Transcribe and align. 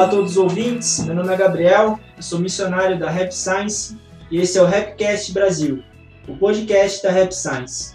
Olá 0.00 0.08
a 0.08 0.12
todos 0.12 0.30
os 0.30 0.36
ouvintes, 0.38 1.04
meu 1.04 1.14
nome 1.14 1.30
é 1.30 1.36
Gabriel, 1.36 2.00
sou 2.18 2.38
missionário 2.38 2.98
da 2.98 3.10
Rap 3.10 3.30
Science 3.32 3.98
e 4.30 4.38
esse 4.38 4.56
é 4.56 4.62
o 4.62 4.64
Rapcast 4.64 5.30
Brasil, 5.30 5.82
o 6.26 6.34
podcast 6.38 7.02
da 7.02 7.10
Rap 7.10 7.30
Science. 7.32 7.94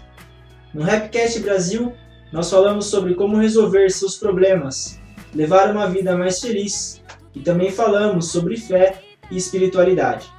No 0.72 0.84
Rapcast 0.84 1.40
Brasil, 1.40 1.92
nós 2.32 2.48
falamos 2.48 2.86
sobre 2.86 3.16
como 3.16 3.36
resolver 3.36 3.90
seus 3.90 4.14
problemas, 4.16 5.00
levar 5.34 5.68
uma 5.72 5.88
vida 5.88 6.16
mais 6.16 6.40
feliz 6.40 7.02
e 7.34 7.40
também 7.40 7.72
falamos 7.72 8.30
sobre 8.30 8.56
fé 8.56 9.02
e 9.28 9.36
espiritualidade. 9.36 10.32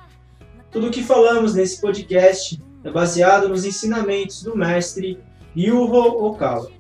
Tudo 0.72 0.88
o 0.88 0.92
que 0.92 1.04
falamos 1.04 1.54
nesse 1.54 1.82
podcast 1.82 2.64
é 2.82 2.90
baseado 2.90 3.50
nos 3.50 3.66
ensinamentos 3.66 4.42
do 4.42 4.56
mestre 4.56 5.20
Yuho 5.54 6.28
Okawa. 6.28 6.72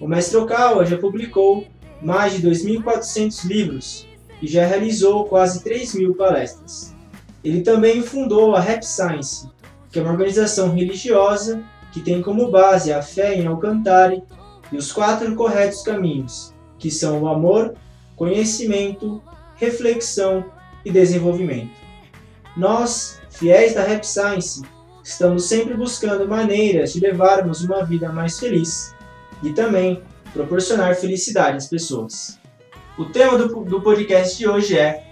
O 0.00 0.08
mestre 0.08 0.38
Okawa 0.38 0.84
já 0.84 0.98
publicou 0.98 1.68
mais 2.02 2.34
de 2.34 2.46
2.400 2.46 3.44
livros 3.44 4.08
e 4.40 4.46
já 4.46 4.66
realizou 4.66 5.24
quase 5.24 5.62
3 5.62 5.94
mil 5.94 6.14
palestras. 6.14 6.92
Ele 7.44 7.62
também 7.62 8.02
fundou 8.02 8.54
a 8.54 8.60
Rap 8.60 8.82
Science, 8.82 9.48
que 9.90 9.98
é 9.98 10.02
uma 10.02 10.12
organização 10.12 10.74
religiosa 10.74 11.62
que 11.92 12.00
tem 12.00 12.20
como 12.22 12.50
base 12.50 12.92
a 12.92 13.02
fé 13.02 13.34
em 13.34 13.46
Alcantara 13.46 14.22
e 14.72 14.76
os 14.76 14.90
quatro 14.90 15.34
corretos 15.36 15.82
caminhos, 15.82 16.52
que 16.78 16.90
são 16.90 17.22
o 17.22 17.28
amor, 17.28 17.74
conhecimento, 18.16 19.22
reflexão 19.56 20.44
e 20.84 20.90
desenvolvimento. 20.90 21.70
Nós, 22.56 23.20
fiéis 23.30 23.74
da 23.74 23.82
Rap 23.82 24.04
Science, 24.04 24.62
estamos 25.04 25.44
sempre 25.44 25.74
buscando 25.74 26.28
maneiras 26.28 26.92
de 26.92 27.00
levarmos 27.00 27.62
uma 27.62 27.84
vida 27.84 28.10
mais 28.12 28.38
feliz 28.38 28.94
e 29.42 29.52
também 29.52 30.02
proporcionar 30.32 30.94
felicidade 30.96 31.56
às 31.56 31.68
pessoas. 31.68 32.38
O 32.98 33.06
tema 33.06 33.38
do, 33.38 33.64
do 33.64 33.80
podcast 33.80 34.36
de 34.36 34.48
hoje 34.48 34.78
é 34.78 35.04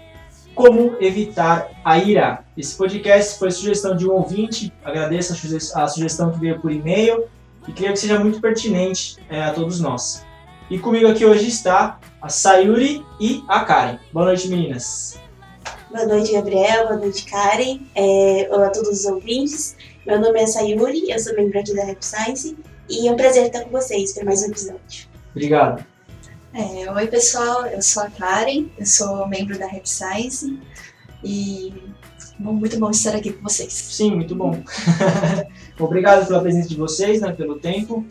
Como 0.53 0.97
evitar 0.99 1.71
a 1.83 1.97
ira. 1.97 2.43
Esse 2.57 2.75
podcast 2.75 3.39
foi 3.39 3.51
sugestão 3.51 3.95
de 3.95 4.07
um 4.07 4.13
ouvinte, 4.13 4.71
agradeço 4.83 5.33
a, 5.75 5.87
sugestão 5.87 6.31
que 6.31 6.39
veio 6.39 6.59
por 6.59 6.71
e-mail 6.71 7.25
e 7.67 7.71
creio 7.71 7.93
que 7.93 7.99
seja 7.99 8.19
muito 8.19 8.41
pertinente 8.41 9.17
é, 9.29 9.43
a 9.43 9.53
todos 9.53 9.79
nós. 9.79 10.25
E 10.69 10.79
comigo 10.79 11.07
aqui 11.07 11.25
hoje 11.25 11.47
está 11.47 11.99
a 12.21 12.29
Sayuri 12.29 13.03
e 13.19 13.43
a 13.47 13.65
Karen. 13.65 13.99
Boa 14.13 14.27
noite, 14.27 14.47
meninas. 14.47 15.19
Boa 15.89 16.05
noite, 16.05 16.31
Gabriel. 16.31 16.87
Boa 16.87 16.99
noite, 16.99 17.25
Karen. 17.25 17.79
É, 17.95 18.47
olá 18.51 18.67
a 18.67 18.69
todos 18.69 18.99
os 18.99 19.05
ouvintes. 19.05 19.75
Meu 20.05 20.19
nome 20.19 20.39
é 20.39 20.47
Sayuri, 20.47 21.11
eu 21.11 21.19
sou 21.19 21.35
membro 21.35 21.59
aqui 21.59 21.75
da 21.75 21.83
Rap 21.83 22.01
Science 22.01 22.57
e 22.89 23.07
é 23.07 23.11
um 23.11 23.15
prazer 23.15 23.47
estar 23.47 23.61
com 23.61 23.69
vocês 23.69 24.13
para 24.13 24.25
mais 24.25 24.41
um 24.43 24.47
episódio. 24.47 25.10
Obrigado. 25.31 25.85
É, 26.53 26.91
oi, 26.91 27.07
pessoal. 27.07 27.65
Eu 27.65 27.81
sou 27.81 28.03
a 28.03 28.09
Karen, 28.09 28.65
eu 28.77 28.85
sou 28.85 29.27
membro 29.27 29.57
da 29.57 29.67
Rap 29.67 29.87
Science 29.87 30.59
e 31.23 31.73
muito 32.37 32.77
bom 32.79 32.89
estar 32.89 33.15
aqui 33.15 33.31
com 33.31 33.43
vocês. 33.43 33.71
Sim, 33.71 34.15
muito 34.15 34.35
bom. 34.35 34.61
obrigado 35.79 36.27
pela 36.27 36.41
presença 36.41 36.67
de 36.67 36.75
vocês, 36.75 37.21
né, 37.21 37.31
pelo 37.31 37.59
tempo. 37.59 38.05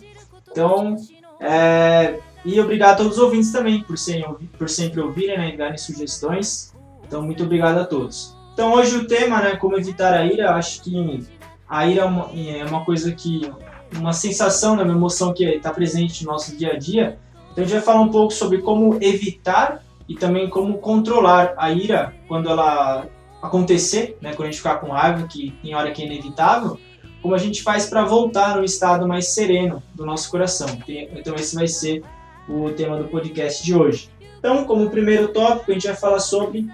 Então, 0.51 0.97
é, 1.41 2.19
e 2.45 2.59
obrigado 2.61 2.93
a 2.93 2.97
todos 2.97 3.19
os 3.19 3.23
ouvintes 3.23 3.53
também 3.53 3.83
por, 3.83 3.99
serem, 3.99 4.25
por 4.59 4.69
sempre 4.69 5.01
ouvirem 5.01 5.37
né, 5.37 5.55
e 5.55 5.57
darem 5.57 5.77
sugestões. 5.77 6.73
Então, 7.07 7.23
muito 7.23 7.43
obrigado 7.43 7.79
a 7.79 7.85
todos. 7.85 8.37
Então, 8.55 8.73
hoje 8.73 8.97
o 8.97 9.07
tema, 9.07 9.41
né, 9.43 9.57
como 9.57 9.77
evitar 9.77 10.15
a 10.15 10.25
ira, 10.25 10.55
acho 10.55 10.83
que 10.83 11.27
a 11.69 11.87
ira 11.87 12.03
é 12.03 12.05
uma, 12.05 12.31
é 12.35 12.65
uma 12.65 12.85
coisa 12.85 13.13
que 13.13 13.51
uma 13.97 14.13
sensação, 14.13 14.77
né, 14.77 14.83
uma 14.83 14.93
emoção 14.93 15.33
que 15.33 15.45
está 15.45 15.71
presente 15.71 16.25
no 16.25 16.33
nosso 16.33 16.57
dia 16.57 16.73
a 16.73 16.79
dia. 16.79 17.19
Então 17.53 17.65
a 17.65 17.67
gente 17.67 17.77
vai 17.77 17.83
falar 17.83 18.01
um 18.01 18.09
pouco 18.09 18.33
sobre 18.33 18.59
como 18.59 18.99
evitar 19.03 19.83
e 20.09 20.15
também 20.15 20.49
como 20.49 20.79
controlar 20.79 21.55
a 21.57 21.71
ira 21.71 22.15
quando 22.29 22.49
ela 22.49 23.07
acontecer, 23.43 24.17
né, 24.21 24.35
quando 24.35 24.49
a 24.49 24.51
gente 24.51 24.59
ficar 24.59 24.77
com 24.77 24.91
raiva, 24.91 25.27
que 25.27 25.53
tem 25.63 25.75
hora 25.75 25.91
que 25.91 26.03
é 26.03 26.07
inevitável, 26.07 26.79
como 27.23 27.35
a 27.35 27.39
gente 27.39 27.63
faz 27.63 27.87
para 27.87 28.05
voltar 28.05 28.57
no 28.57 28.65
estado 28.65 29.07
mais 29.07 29.29
sereno 29.29 29.83
do 29.95 30.05
nosso 30.07 30.31
coração. 30.31 30.69
Então 30.89 31.35
esse 31.35 31.55
vai 31.55 31.67
ser 31.67 32.03
o 32.49 32.71
tema 32.71 32.97
do 32.97 33.05
podcast 33.05 33.65
de 33.65 33.75
hoje. 33.75 34.11
Então, 34.39 34.65
como 34.65 34.89
primeiro 34.91 35.29
tópico, 35.29 35.71
a 35.71 35.75
gente 35.75 35.87
vai 35.87 35.97
falar 35.97 36.19
sobre 36.19 36.67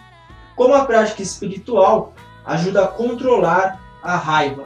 como 0.55 0.73
a 0.75 0.85
prática 0.85 1.21
espiritual 1.21 2.15
ajuda 2.45 2.85
a 2.85 2.89
controlar 2.89 3.81
a 4.03 4.17
raiva. 4.17 4.65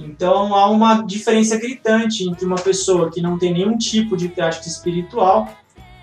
Então 0.00 0.54
há 0.54 0.68
uma 0.70 1.02
diferença 1.02 1.56
gritante 1.58 2.28
entre 2.28 2.44
uma 2.46 2.56
pessoa 2.56 3.10
que 3.10 3.20
não 3.20 3.38
tem 3.38 3.52
nenhum 3.52 3.76
tipo 3.76 4.16
de 4.16 4.28
prática 4.28 4.66
espiritual 4.66 5.48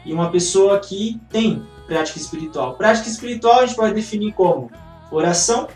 e 0.06 0.14
uma 0.14 0.30
pessoa 0.30 0.80
que 0.80 1.20
tem 1.30 1.66
prática 1.88 2.20
espiritual. 2.20 2.76
Prática 2.76 3.10
espiritual 3.10 3.62
a 3.62 3.66
gente 3.66 3.76
pode 3.76 3.96
definir 3.96 4.34
como 4.34 4.72
oração, 5.12 5.68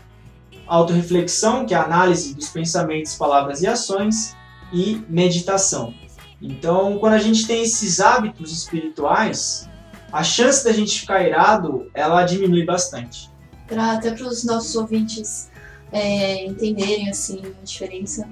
autorreflexão, 0.66 1.66
que 1.66 1.74
é 1.74 1.76
a 1.76 1.82
análise 1.82 2.34
dos 2.34 2.48
pensamentos, 2.48 3.14
palavras 3.16 3.62
e 3.62 3.66
ações, 3.66 4.36
e 4.72 5.04
meditação. 5.08 5.92
Então, 6.40 6.98
quando 6.98 7.14
a 7.14 7.18
gente 7.18 7.46
tem 7.46 7.62
esses 7.62 8.00
hábitos 8.00 8.52
espirituais, 8.52 9.68
a 10.10 10.24
chance 10.24 10.64
da 10.64 10.72
gente 10.72 11.00
ficar 11.00 11.22
irado, 11.26 11.90
ela 11.94 12.24
diminui 12.24 12.64
bastante. 12.64 13.30
Pra, 13.66 13.92
até 13.92 14.10
para 14.10 14.26
os 14.26 14.44
nossos 14.44 14.74
ouvintes 14.74 15.51
é, 15.92 16.46
entenderem 16.46 17.08
assim 17.10 17.40
a 17.60 17.64
diferença. 17.64 18.28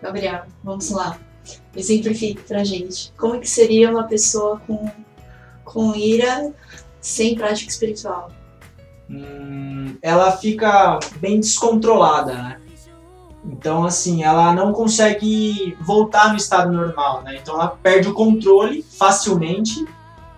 Gabriel, 0.00 0.44
vamos 0.62 0.90
lá. 0.90 1.18
Exemplifique 1.74 2.42
pra 2.42 2.64
gente. 2.64 3.12
Como 3.18 3.40
que 3.40 3.48
seria 3.48 3.90
uma 3.90 4.04
pessoa 4.04 4.60
com, 4.66 4.88
com 5.64 5.94
ira 5.94 6.52
sem 7.00 7.34
prática 7.34 7.70
espiritual? 7.70 8.30
Hum, 9.10 9.96
ela 10.00 10.32
fica 10.32 10.98
bem 11.16 11.40
descontrolada, 11.40 12.34
né? 12.34 12.60
Então, 13.44 13.84
assim, 13.84 14.22
ela 14.22 14.52
não 14.52 14.72
consegue 14.72 15.76
voltar 15.80 16.28
no 16.28 16.36
estado 16.36 16.70
normal, 16.70 17.22
né? 17.22 17.38
Então, 17.40 17.54
ela 17.54 17.68
perde 17.68 18.08
o 18.08 18.14
controle 18.14 18.82
facilmente 18.82 19.84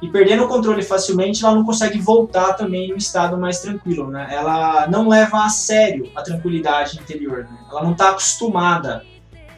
e 0.02 0.08
perdendo 0.08 0.44
o 0.44 0.48
controle 0.48 0.82
facilmente, 0.82 1.44
ela 1.44 1.54
não 1.54 1.64
consegue 1.64 2.00
voltar 2.00 2.54
também 2.54 2.88
no 2.88 2.96
estado 2.96 3.38
mais 3.38 3.60
tranquilo, 3.60 4.10
né? 4.10 4.28
Ela 4.32 4.88
não 4.88 5.08
leva 5.08 5.44
a 5.44 5.48
sério 5.48 6.10
a 6.16 6.22
tranquilidade 6.22 6.98
interior, 6.98 7.44
né? 7.44 7.56
Ela 7.70 7.84
não 7.84 7.92
está 7.92 8.10
acostumada 8.10 9.06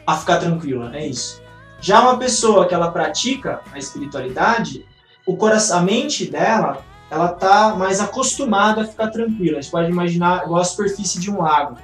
a 0.05 0.15
ficar 0.15 0.37
tranquila, 0.37 0.95
é 0.95 1.07
isso. 1.07 1.41
Já 1.81 1.99
uma 1.99 2.17
pessoa 2.17 2.67
que 2.67 2.75
ela 2.75 2.91
pratica 2.91 3.59
a 3.73 3.79
espiritualidade, 3.79 4.85
o 5.25 5.35
coração, 5.35 5.79
a 5.79 5.81
mente 5.81 6.29
dela, 6.29 6.85
ela 7.09 7.29
tá 7.29 7.75
mais 7.75 7.99
acostumada 7.99 8.83
a 8.83 8.85
ficar 8.85 9.07
tranquila. 9.07 9.57
A 9.57 9.61
gente 9.61 9.71
pode 9.71 9.89
imaginar 9.89 10.45
igual 10.45 10.61
a 10.61 10.63
superfície 10.63 11.19
de 11.19 11.31
um 11.31 11.41
lago. 11.41 11.75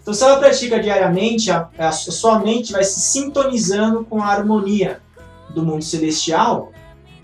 Então, 0.00 0.14
se 0.14 0.24
ela 0.24 0.38
pratica 0.38 0.80
diariamente, 0.80 1.50
a, 1.50 1.68
a 1.78 1.92
sua 1.92 2.38
mente 2.38 2.72
vai 2.72 2.84
se 2.84 3.00
sintonizando 3.00 4.02
com 4.04 4.22
a 4.22 4.28
harmonia 4.28 5.02
do 5.54 5.62
mundo 5.62 5.84
celestial 5.84 6.72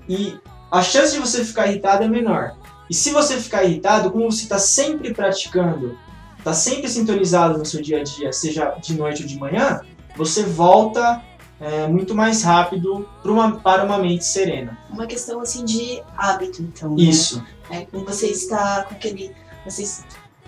e 0.07 0.39
a 0.71 0.83
chance 0.83 1.13
de 1.15 1.21
você 1.21 1.45
ficar 1.45 1.67
irritado 1.67 2.05
é 2.05 2.09
menor. 2.09 2.57
E 2.89 2.95
se 2.95 3.11
você 3.11 3.39
ficar 3.39 3.65
irritado, 3.65 4.11
como 4.11 4.31
você 4.31 4.43
está 4.43 4.59
sempre 4.59 5.13
praticando, 5.13 5.99
está 6.39 6.53
sempre 6.53 6.89
sintonizado 6.89 7.59
no 7.59 7.65
seu 7.65 7.83
dia 7.83 8.01
a 8.01 8.03
dia, 8.03 8.33
seja 8.33 8.75
de 8.81 8.95
noite 8.95 9.23
ou 9.23 9.29
de 9.29 9.39
manhã, 9.39 9.81
você 10.17 10.43
volta 10.43 11.23
é, 11.61 11.87
muito 11.87 12.15
mais 12.15 12.43
rápido 12.43 13.09
para 13.23 13.33
uma, 13.33 13.61
para 13.61 13.85
uma 13.85 13.99
mente 13.99 14.25
serena. 14.25 14.79
Uma 14.91 15.07
questão 15.07 15.41
assim 15.41 15.65
de 15.65 16.03
hábito, 16.17 16.63
então. 16.63 16.95
Né? 16.95 17.03
Isso. 17.03 17.45
Né? 17.71 17.83
É, 17.83 17.87
quando 17.87 18.07
você 18.07 18.29
está 18.29 18.85
com 18.85 18.95
aquele. 18.95 19.35
Você, 19.65 20.03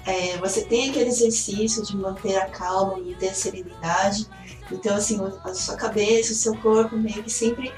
é, 0.07 0.39
você 0.39 0.63
tem 0.63 0.91
aquele 0.91 1.09
exercício 1.09 1.83
de 1.85 1.97
manter 1.97 2.37
a 2.37 2.47
calma 2.47 2.99
e 3.01 3.15
ter 3.15 3.31
a 3.31 3.35
serenidade. 3.35 4.27
Então, 4.71 4.95
assim, 4.95 5.21
a 5.45 5.53
sua 5.53 5.75
cabeça, 5.75 6.33
o 6.33 6.37
seu 6.37 6.57
corpo 6.57 6.97
meio 6.97 7.23
que 7.23 7.31
sempre 7.31 7.73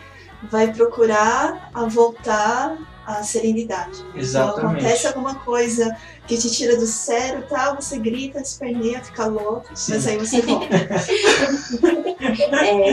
vai 0.51 0.73
procurar 0.73 1.71
a 1.73 1.85
voltar 1.87 2.77
à 3.07 3.23
serenidade. 3.23 4.05
Exatamente. 4.15 4.59
Então 4.59 4.71
acontece 4.71 5.07
alguma 5.07 5.35
coisa 5.37 5.97
que 6.27 6.37
te 6.37 6.51
tira 6.51 6.77
do 6.77 6.87
sério 6.87 7.45
tal, 7.49 7.77
você 7.77 7.99
grita, 7.99 8.41
esperneia, 8.41 9.03
fica 9.03 9.27
louco, 9.27 9.67
Sim. 9.75 9.95
mas 9.95 10.07
aí 10.07 10.19
você 10.19 10.41
volta. 10.41 10.77
é. 12.53 12.93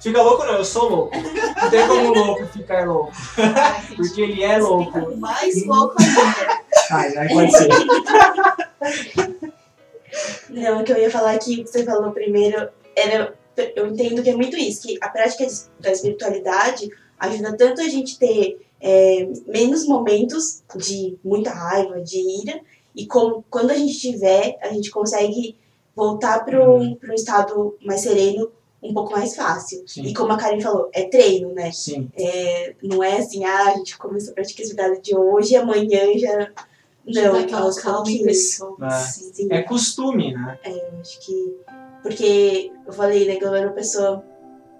Fica 0.00 0.22
louco 0.22 0.44
não, 0.44 0.54
eu 0.54 0.64
sou 0.64 0.88
louco. 0.88 1.16
Não 1.16 1.70
tem 1.70 1.86
como 1.86 2.14
louco 2.14 2.46
ficar 2.46 2.86
louco. 2.86 3.12
Ah, 3.38 3.82
Porque 3.94 4.20
ele 4.22 4.42
é 4.42 4.58
louco. 4.58 5.16
Mais 5.18 5.66
louco 5.66 5.96
ainda. 6.00 6.62
Ai, 6.90 7.28
pode 7.28 7.52
ser. 7.56 7.68
Não, 10.50 10.80
o 10.80 10.84
que 10.84 10.92
eu 10.92 10.98
ia 10.98 11.10
falar 11.10 11.38
que 11.38 11.62
você 11.62 11.84
falou 11.84 12.10
primeiro 12.12 12.68
era 12.96 13.34
eu 13.76 13.86
entendo 13.86 14.22
que 14.22 14.30
é 14.30 14.36
muito 14.36 14.56
isso, 14.56 14.86
que 14.86 14.98
a 15.00 15.08
prática 15.08 15.46
da 15.80 15.90
espiritualidade 15.90 16.88
ajuda 17.18 17.56
tanto 17.56 17.80
a 17.80 17.88
gente 17.88 18.18
ter 18.18 18.60
é, 18.80 19.28
menos 19.46 19.86
momentos 19.86 20.62
de 20.76 21.16
muita 21.24 21.50
raiva, 21.50 22.00
de 22.00 22.18
ira, 22.42 22.60
e 22.94 23.06
como, 23.06 23.44
quando 23.48 23.70
a 23.70 23.76
gente 23.76 23.98
tiver, 23.98 24.58
a 24.60 24.68
gente 24.68 24.90
consegue 24.90 25.56
voltar 25.94 26.44
para 26.44 26.62
um, 26.62 26.78
uhum. 26.78 26.98
um 27.10 27.12
estado 27.14 27.76
mais 27.82 28.00
sereno 28.00 28.50
um 28.82 28.92
pouco 28.92 29.12
mais 29.12 29.36
fácil. 29.36 29.84
Sim. 29.86 30.02
E 30.02 30.12
como 30.12 30.32
a 30.32 30.36
Karen 30.36 30.60
falou, 30.60 30.90
é 30.92 31.04
treino, 31.04 31.54
né? 31.54 31.70
Sim. 31.70 32.10
É, 32.18 32.74
não 32.82 33.02
é 33.02 33.18
assim, 33.18 33.44
ah, 33.44 33.68
a 33.68 33.76
gente 33.76 33.96
começou 33.96 34.32
a 34.32 34.34
praticar 34.34 34.64
atividade 34.64 35.00
de 35.00 35.16
hoje 35.16 35.52
e 35.52 35.56
amanhã 35.56 36.18
já. 36.18 36.50
Já 37.04 37.24
Não, 37.24 37.32
dá 37.32 37.40
aquela 37.40 37.62
aos 37.62 37.80
calma 37.80 37.98
pouquinhos. 37.98 38.26
pessoa. 38.26 38.76
É. 38.80 38.90
Sim, 38.90 39.48
É 39.50 39.62
costume, 39.62 40.34
né? 40.34 40.58
eu 40.64 41.00
acho 41.00 41.18
que. 41.20 41.56
Porque 42.02 42.72
eu 42.86 42.92
falei, 42.92 43.26
né, 43.26 43.36
que 43.36 43.44
eu 43.44 43.54
era 43.54 43.68
uma 43.68 43.74
pessoa 43.74 44.24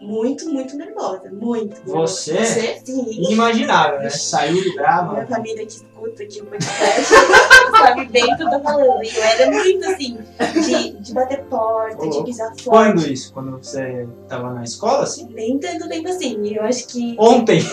muito, 0.00 0.48
muito 0.50 0.76
nervosa. 0.76 1.30
Muito. 1.30 1.76
nervosa. 1.76 2.14
Você? 2.14 2.44
Você? 2.44 2.80
Sim. 2.84 3.10
Inimaginável, 3.10 4.00
né? 4.00 4.10
Saiu 4.10 4.56
de 4.56 4.70
Minha 4.70 4.74
brava. 4.74 5.26
família 5.26 5.64
que 5.64 5.72
escuta 5.72 6.22
aqui 6.24 6.40
o 6.40 6.46
podcast 6.46 7.14
sabe 7.70 8.06
bem 8.06 8.32
o 8.32 8.36
que 8.36 8.42
eu 8.42 8.50
tô 8.50 8.60
falando. 8.60 9.02
E 9.04 9.16
eu 9.16 9.22
era 9.22 9.50
muito 9.50 9.88
assim, 9.88 10.18
de, 10.52 10.92
de 11.00 11.14
bater 11.14 11.44
porta, 11.44 12.08
de 12.08 12.24
pisar 12.24 12.48
forte. 12.48 12.64
Quando 12.64 13.06
isso? 13.06 13.32
Quando 13.32 13.58
você 13.58 14.08
tava 14.28 14.52
na 14.52 14.64
escola, 14.64 15.04
assim? 15.04 15.28
Nem 15.32 15.58
tanto 15.58 15.88
tempo 15.88 16.08
assim. 16.08 16.54
Eu 16.54 16.64
acho 16.64 16.88
que. 16.88 17.16
Ontem. 17.18 17.60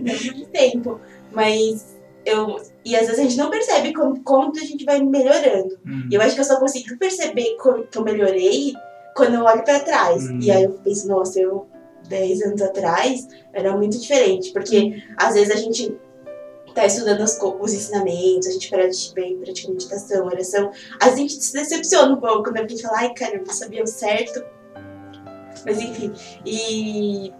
muito 0.00 0.46
tempo. 0.50 1.00
Mas 1.32 1.96
eu. 2.24 2.60
E 2.84 2.96
às 2.96 3.06
vezes 3.06 3.18
a 3.18 3.22
gente 3.22 3.36
não 3.36 3.50
percebe 3.50 3.92
como, 3.92 4.22
como 4.22 4.52
a 4.56 4.64
gente 4.64 4.84
vai 4.84 5.00
melhorando. 5.00 5.78
Hum. 5.86 6.08
E 6.10 6.14
eu 6.14 6.20
acho 6.20 6.34
que 6.34 6.40
eu 6.40 6.44
só 6.44 6.58
consigo 6.58 6.96
perceber 6.98 7.56
que 7.90 7.98
eu 7.98 8.04
melhorei 8.04 8.74
quando 9.14 9.34
eu 9.34 9.44
olho 9.44 9.62
pra 9.64 9.80
trás. 9.80 10.24
Hum. 10.28 10.38
E 10.40 10.50
aí 10.50 10.64
eu 10.64 10.72
penso, 10.84 11.08
nossa, 11.08 11.38
eu 11.38 11.66
10 12.08 12.42
anos 12.42 12.62
atrás 12.62 13.28
era 13.52 13.76
muito 13.76 13.98
diferente. 13.98 14.52
Porque 14.52 15.02
às 15.16 15.34
vezes 15.34 15.54
a 15.54 15.56
gente 15.56 15.94
tá 16.74 16.86
estudando 16.86 17.20
os, 17.20 17.38
os 17.60 17.72
ensinamentos, 17.72 18.48
a 18.48 18.52
gente 18.52 18.70
pratica, 18.70 19.14
bem, 19.14 19.38
pratica 19.38 19.68
meditação, 19.68 20.26
oração. 20.26 20.70
Às 21.00 21.10
vezes 21.10 21.14
a 21.14 21.16
gente 21.16 21.44
se 21.44 21.52
decepciona 21.52 22.14
um 22.14 22.20
pouco, 22.20 22.50
né? 22.50 22.60
Porque 22.60 22.74
a 22.74 22.76
gente 22.76 22.86
fala, 22.86 22.98
ai, 22.98 23.14
cara, 23.14 23.36
eu 23.36 23.44
não 23.44 23.52
sabia 23.52 23.82
o 23.82 23.86
certo. 23.86 24.42
Mas 25.64 25.80
enfim. 25.80 26.12
E 26.46 27.32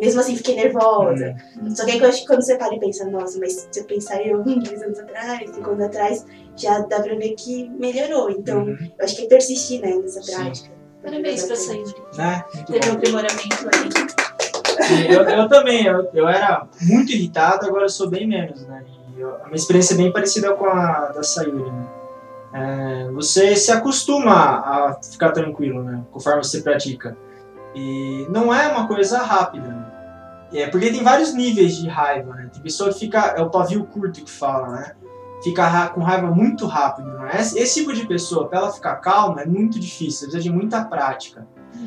mesmo 0.00 0.20
assim 0.20 0.34
fiquei 0.36 0.56
nervosa. 0.56 1.34
Hum. 1.62 1.74
Só 1.74 1.84
que 1.84 1.92
aí 1.92 1.98
eu 1.98 2.08
acho 2.08 2.20
que 2.22 2.26
quando 2.26 2.42
você 2.42 2.56
para 2.56 2.74
e 2.74 2.80
pensa, 2.80 3.04
nossa, 3.08 3.38
mas 3.38 3.68
se 3.70 3.80
eu 3.80 3.84
pensar 3.84 4.20
eu 4.26 4.40
hum, 4.40 4.58
dois 4.58 4.82
anos 4.82 4.98
atrás, 4.98 5.50
cinco 5.54 5.70
anos 5.70 5.84
atrás, 5.84 6.26
já 6.56 6.80
dá 6.80 7.00
pra 7.00 7.14
ver 7.14 7.34
que 7.34 7.68
melhorou. 7.70 8.30
Então, 8.30 8.64
Uhum. 8.64 8.76
eu 8.98 9.04
acho 9.04 9.14
que 9.16 9.22
é 9.22 9.28
persistir, 9.28 9.80
né, 9.80 9.94
nessa 9.94 10.22
Sim. 10.22 10.34
prática. 10.34 10.70
Parabéns 11.02 11.44
pra. 11.44 11.56
Né? 12.24 12.44
Muito 12.54 12.72
Teve 12.72 12.90
um 12.90 12.92
aprimoramento 12.92 13.68
aí. 13.74 14.86
Sim, 14.86 15.06
eu, 15.12 15.22
eu 15.22 15.48
também, 15.48 15.86
eu, 15.86 16.08
eu 16.12 16.28
era 16.28 16.66
muito 16.82 17.12
irritado, 17.12 17.66
agora 17.66 17.84
eu 17.84 17.88
sou 17.88 18.08
bem 18.10 18.26
menos, 18.26 18.66
né? 18.66 18.84
E 19.16 19.20
eu- 19.20 19.36
a 19.36 19.44
minha 19.46 19.56
experiência 19.56 19.94
é 19.94 19.96
bem 19.96 20.12
parecida 20.12 20.52
com 20.54 20.66
a 20.66 21.08
da 21.08 21.22
Sayuri, 21.22 21.70
né? 21.70 21.86
É, 22.52 23.10
você 23.12 23.54
se 23.54 23.70
acostuma 23.70 24.32
a 24.34 24.98
ficar 25.02 25.30
tranquilo, 25.32 25.84
né? 25.84 26.02
Conforme 26.10 26.42
você 26.42 26.60
pratica. 26.62 27.16
E 27.74 28.26
não 28.30 28.52
é 28.52 28.68
uma 28.68 28.86
coisa 28.86 29.18
rápida, 29.18 29.68
né? 29.68 29.86
É 30.52 30.66
porque 30.66 30.90
tem 30.90 31.02
vários 31.02 31.32
níveis 31.32 31.76
de 31.76 31.88
raiva, 31.88 32.34
né? 32.34 32.48
Tem 32.52 32.60
pessoa 32.60 32.92
que 32.92 32.98
fica, 32.98 33.34
é 33.36 33.40
o 33.40 33.50
pavio 33.50 33.84
curto 33.84 34.24
que 34.24 34.30
fala, 34.30 34.68
né? 34.70 34.92
Fica 35.42 35.88
com 35.90 36.02
raiva 36.02 36.30
muito 36.30 36.66
rápido, 36.66 37.08
né? 37.12 37.30
Esse, 37.38 37.80
tipo 37.80 37.92
de 37.92 38.06
pessoa, 38.06 38.48
pra 38.48 38.58
ela 38.58 38.72
ficar 38.72 38.96
calma, 38.96 39.42
é 39.42 39.46
muito 39.46 39.78
difícil, 39.78 40.28
precisa 40.28 40.42
de 40.42 40.50
muita 40.50 40.84
prática. 40.84 41.46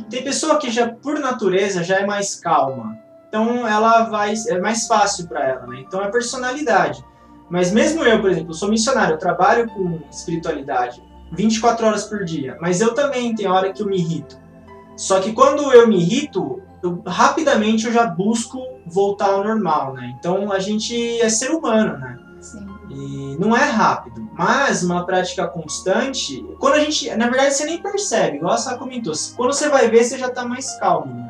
Tem 0.09 0.23
pessoa 0.23 0.57
que 0.57 0.71
já, 0.71 0.87
por 0.87 1.19
natureza, 1.19 1.83
já 1.83 1.97
é 1.97 2.05
mais 2.05 2.35
calma. 2.35 2.97
Então 3.27 3.67
ela 3.67 4.03
vai. 4.03 4.33
É 4.47 4.59
mais 4.59 4.87
fácil 4.87 5.27
para 5.27 5.45
ela, 5.45 5.67
né? 5.67 5.81
Então 5.85 6.01
é 6.01 6.09
personalidade. 6.09 7.03
Mas 7.49 7.71
mesmo 7.71 8.03
eu, 8.03 8.21
por 8.21 8.31
exemplo, 8.31 8.53
sou 8.53 8.69
missionário, 8.69 9.15
eu 9.15 9.19
trabalho 9.19 9.69
com 9.69 9.99
espiritualidade 10.09 11.03
24 11.33 11.85
horas 11.85 12.05
por 12.05 12.23
dia. 12.23 12.57
Mas 12.61 12.79
eu 12.79 12.93
também 12.93 13.35
tenho 13.35 13.51
hora 13.51 13.73
que 13.73 13.81
eu 13.81 13.87
me 13.87 13.97
irrito. 13.97 14.37
Só 14.95 15.19
que 15.19 15.33
quando 15.33 15.71
eu 15.73 15.87
me 15.87 15.97
irrito, 15.97 16.61
eu- 16.81 17.01
rapidamente 17.05 17.85
eu 17.87 17.93
já 17.93 18.05
busco 18.05 18.59
voltar 18.85 19.29
ao 19.31 19.43
normal, 19.43 19.93
né? 19.93 20.13
Então 20.19 20.51
a 20.51 20.59
gente 20.59 21.19
é 21.21 21.29
ser 21.29 21.51
humano, 21.51 21.97
né? 21.97 22.19
Sim. 22.41 22.67
E 22.89 23.37
não 23.39 23.55
é 23.55 23.63
rápido, 23.63 24.29
mas 24.33 24.83
uma 24.83 25.05
prática 25.05 25.47
constante, 25.47 26.45
quando 26.59 26.73
a 26.75 26.79
gente, 26.79 27.09
na 27.15 27.29
verdade 27.29 27.53
você 27.53 27.65
nem 27.65 27.81
percebe, 27.81 28.37
igual 28.37 28.53
a 28.53 28.57
Sá 28.57 28.77
comentou, 28.77 29.13
quando 29.35 29.53
você 29.53 29.69
vai 29.69 29.89
ver 29.89 30.03
você 30.03 30.17
já 30.17 30.29
tá 30.29 30.45
mais 30.45 30.77
calmo, 30.79 31.13
né? 31.13 31.29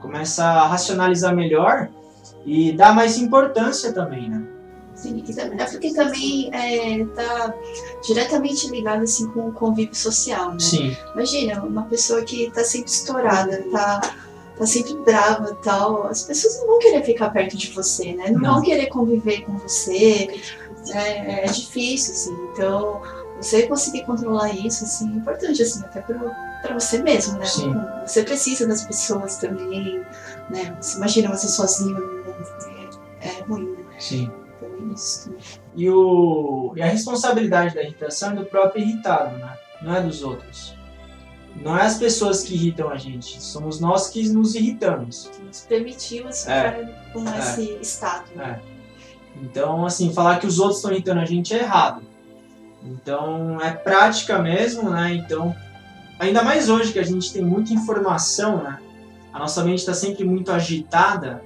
Começa 0.00 0.44
a 0.44 0.66
racionalizar 0.66 1.34
melhor 1.34 1.88
e 2.44 2.72
dá 2.72 2.92
mais 2.92 3.16
importância 3.16 3.92
também, 3.92 4.28
né? 4.28 4.42
Sim, 5.00 5.22
também- 5.34 5.60
é 5.60 5.64
porque 5.64 5.92
também 5.94 6.50
é, 6.52 7.04
tá 7.14 7.54
diretamente 8.06 8.68
ligado 8.68 9.02
assim 9.02 9.28
com 9.30 9.48
o 9.48 9.52
convívio 9.52 9.94
social, 9.94 10.52
né? 10.52 10.60
Sim, 10.60 10.96
Imagina, 11.14 11.62
uma 11.62 11.84
pessoa 11.84 12.22
que 12.22 12.50
tá 12.50 12.62
sempre 12.64 12.90
estourada, 12.90 13.64
tá, 13.72 14.00
tá 14.58 14.66
sempre 14.66 14.94
brava 14.98 15.56
e 15.58 15.64
tal, 15.64 16.06
as 16.06 16.22
pessoas 16.22 16.58
não 16.60 16.66
vão 16.66 16.78
querer 16.80 17.02
ficar 17.04 17.30
perto 17.30 17.56
de 17.56 17.70
você, 17.72 18.12
né? 18.14 18.30
Não, 18.30 18.40
Não. 18.40 18.54
vão 18.54 18.62
querer 18.62 18.86
conviver 18.86 19.42
com 19.44 19.56
você. 19.58 20.28
É, 20.92 21.44
é 21.44 21.46
difícil, 21.46 22.12
assim. 22.14 22.48
Então, 22.52 23.00
você 23.36 23.66
conseguir 23.66 24.04
controlar 24.04 24.50
isso, 24.54 24.84
assim, 24.84 25.10
é 25.12 25.16
importante, 25.16 25.62
assim, 25.62 25.80
até 25.84 26.00
pro, 26.00 26.18
pra 26.62 26.74
você 26.78 27.02
mesmo, 27.02 27.38
né? 27.38 27.44
Sim. 27.46 27.74
Você 28.06 28.22
precisa 28.22 28.66
das 28.66 28.84
pessoas 28.84 29.36
também, 29.36 30.04
né? 30.50 30.76
Você 30.80 30.96
imagina 30.96 31.28
você 31.34 31.48
sozinho 31.48 31.98
no 31.98 32.06
mundo, 32.24 32.48
é, 33.22 33.28
é 33.28 33.42
ruim, 33.42 33.64
né? 33.72 33.84
sim. 33.98 34.30
É. 34.66 35.58
E, 35.74 35.88
o, 35.90 36.72
e 36.76 36.82
a 36.82 36.86
responsabilidade 36.86 37.74
da 37.74 37.82
irritação 37.82 38.32
é 38.32 38.36
do 38.36 38.44
próprio 38.44 38.82
irritado, 38.82 39.36
né? 39.38 39.56
Não 39.82 39.94
é 39.94 40.02
dos 40.02 40.22
outros. 40.22 40.74
Não 41.62 41.76
é 41.76 41.82
as 41.82 41.98
pessoas 41.98 42.42
que 42.42 42.54
irritam 42.54 42.88
a 42.90 42.96
gente, 42.96 43.42
somos 43.42 43.80
nós 43.80 44.08
que 44.08 44.28
nos 44.28 44.54
irritamos. 44.54 45.30
Que 45.34 45.42
nos 45.42 45.60
permitiu 45.60 46.28
assim, 46.28 46.50
É. 46.50 46.70
ficar 46.70 47.12
com 47.12 47.38
esse 47.38 47.78
estado. 47.80 48.24
né? 48.34 48.60
Então, 49.42 49.84
assim, 49.84 50.12
falar 50.12 50.38
que 50.38 50.46
os 50.46 50.58
outros 50.58 50.78
estão 50.78 50.92
irritando 50.92 51.20
a 51.20 51.24
gente 51.24 51.54
é 51.54 51.58
errado. 51.58 52.02
Então, 52.82 53.60
é 53.60 53.72
prática 53.72 54.38
mesmo, 54.38 54.90
né? 54.90 55.14
Então, 55.14 55.54
ainda 56.18 56.42
mais 56.42 56.68
hoje 56.68 56.92
que 56.92 56.98
a 56.98 57.04
gente 57.04 57.32
tem 57.32 57.42
muita 57.42 57.72
informação, 57.72 58.62
né? 58.62 58.78
A 59.32 59.38
nossa 59.38 59.62
mente 59.64 59.78
está 59.80 59.94
sempre 59.94 60.24
muito 60.24 60.50
agitada. 60.52 61.42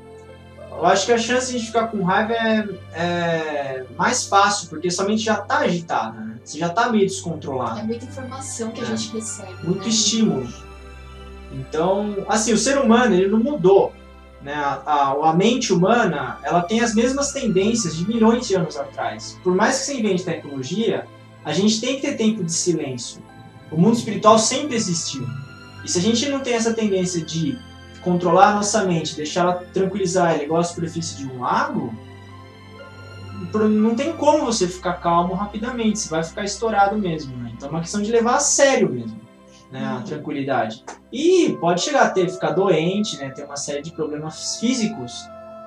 Eu 0.77 0.87
acho 0.87 1.07
que 1.07 1.13
a 1.13 1.19
chance 1.19 1.51
de 1.51 1.57
a 1.57 1.59
gente 1.59 1.67
ficar 1.69 1.87
com 1.89 2.03
raiva 2.03 2.33
é, 2.35 2.69
é 2.93 3.87
mais 3.97 4.27
fácil, 4.27 4.69
porque 4.69 4.91
sua 4.91 5.05
mente 5.05 5.23
já 5.23 5.35
está 5.35 5.59
agitada, 5.59 6.21
né? 6.21 6.39
Você 6.45 6.59
já 6.59 6.67
está 6.67 6.91
meio 6.91 7.07
descontrolado 7.07 7.81
É 7.81 7.83
muita 7.85 8.05
informação 8.05 8.71
que 8.71 8.81
a 8.81 8.85
É. 8.85 8.87
gente 8.89 9.13
recebe. 9.15 9.53
muito 9.63 9.83
né? 9.83 9.89
estímulo. 9.89 10.49
Então, 11.53 12.17
assim, 12.29 12.53
o 12.53 12.59
ser 12.59 12.79
humano 12.79 13.15
ele 13.15 13.29
não 13.29 13.39
mudou, 13.39 13.93
né? 14.43 14.55
A, 14.55 14.83
a, 14.85 15.31
a 15.31 15.33
mente 15.33 15.73
humana 15.73 16.39
ela 16.43 16.63
tem 16.63 16.81
as 16.81 16.95
mesmas 16.95 17.33
tendências 17.33 17.97
de 17.97 18.07
milhões 18.07 18.47
de 18.49 18.55
anos 18.57 18.77
atrás. 18.77 19.39
Por 19.43 19.55
mais 19.55 19.79
que 19.79 19.85
você 19.87 19.99
invente 20.01 20.25
tecnologia, 20.25 21.07
a 21.45 21.53
gente 21.53 21.81
tem 21.81 21.97
que 21.97 22.03
ter 22.03 22.17
tempo 22.17 22.43
de 22.43 22.53
silêncio. 22.53 23.23
O 23.71 23.81
mundo 23.81 23.97
espiritual 23.97 24.39
sempre 24.39 24.75
existiu. 24.77 25.27
E 25.85 25.89
se 25.91 25.99
a 25.99 26.03
gente 26.03 26.29
não 26.29 26.41
tem 26.41 26.55
essa 26.55 26.73
tendência 26.75 27.25
de 27.25 27.59
controlar 28.05 28.49
a 28.51 28.55
nossa 28.57 28.85
mente, 28.85 29.17
deixar 29.17 29.41
ela 29.41 29.55
tranquilizar 29.73 30.35
ela 30.35 30.43
igual 30.43 30.61
a 30.61 30.65
superfície 30.65 31.17
de 31.17 31.27
um 31.27 31.41
lago, 31.41 31.93
não 33.69 33.95
tem 33.95 34.13
como 34.13 34.45
você 34.45 34.67
ficar 34.69 34.95
calmo 34.95 35.35
rapidamente, 35.35 35.99
você 35.99 36.09
vai 36.09 36.23
ficar 36.23 36.45
estourado 36.45 36.97
mesmo. 36.97 37.37
Né? 37.37 37.53
Então 37.55 37.69
é 37.69 37.73
uma 37.73 37.81
questão 37.81 38.03
de 38.03 38.11
levar 38.11 38.37
a 38.37 38.41
sério 38.41 38.91
mesmo 38.91 39.25
né, 39.71 39.85
a 39.85 39.95
Uhum. 39.97 40.03
tranquilidade. 40.03 40.85
E 41.13 41.57
pode 41.61 41.81
chegar 41.81 42.03
a 42.03 42.11
ter, 42.11 42.29
ficar 42.29 42.51
doente, 42.51 43.17
né, 43.17 43.31
ter 43.31 43.45
uma 43.45 43.57
série 43.57 43.83
de 43.83 43.91
problemas 43.91 44.59
físicos 44.61 45.13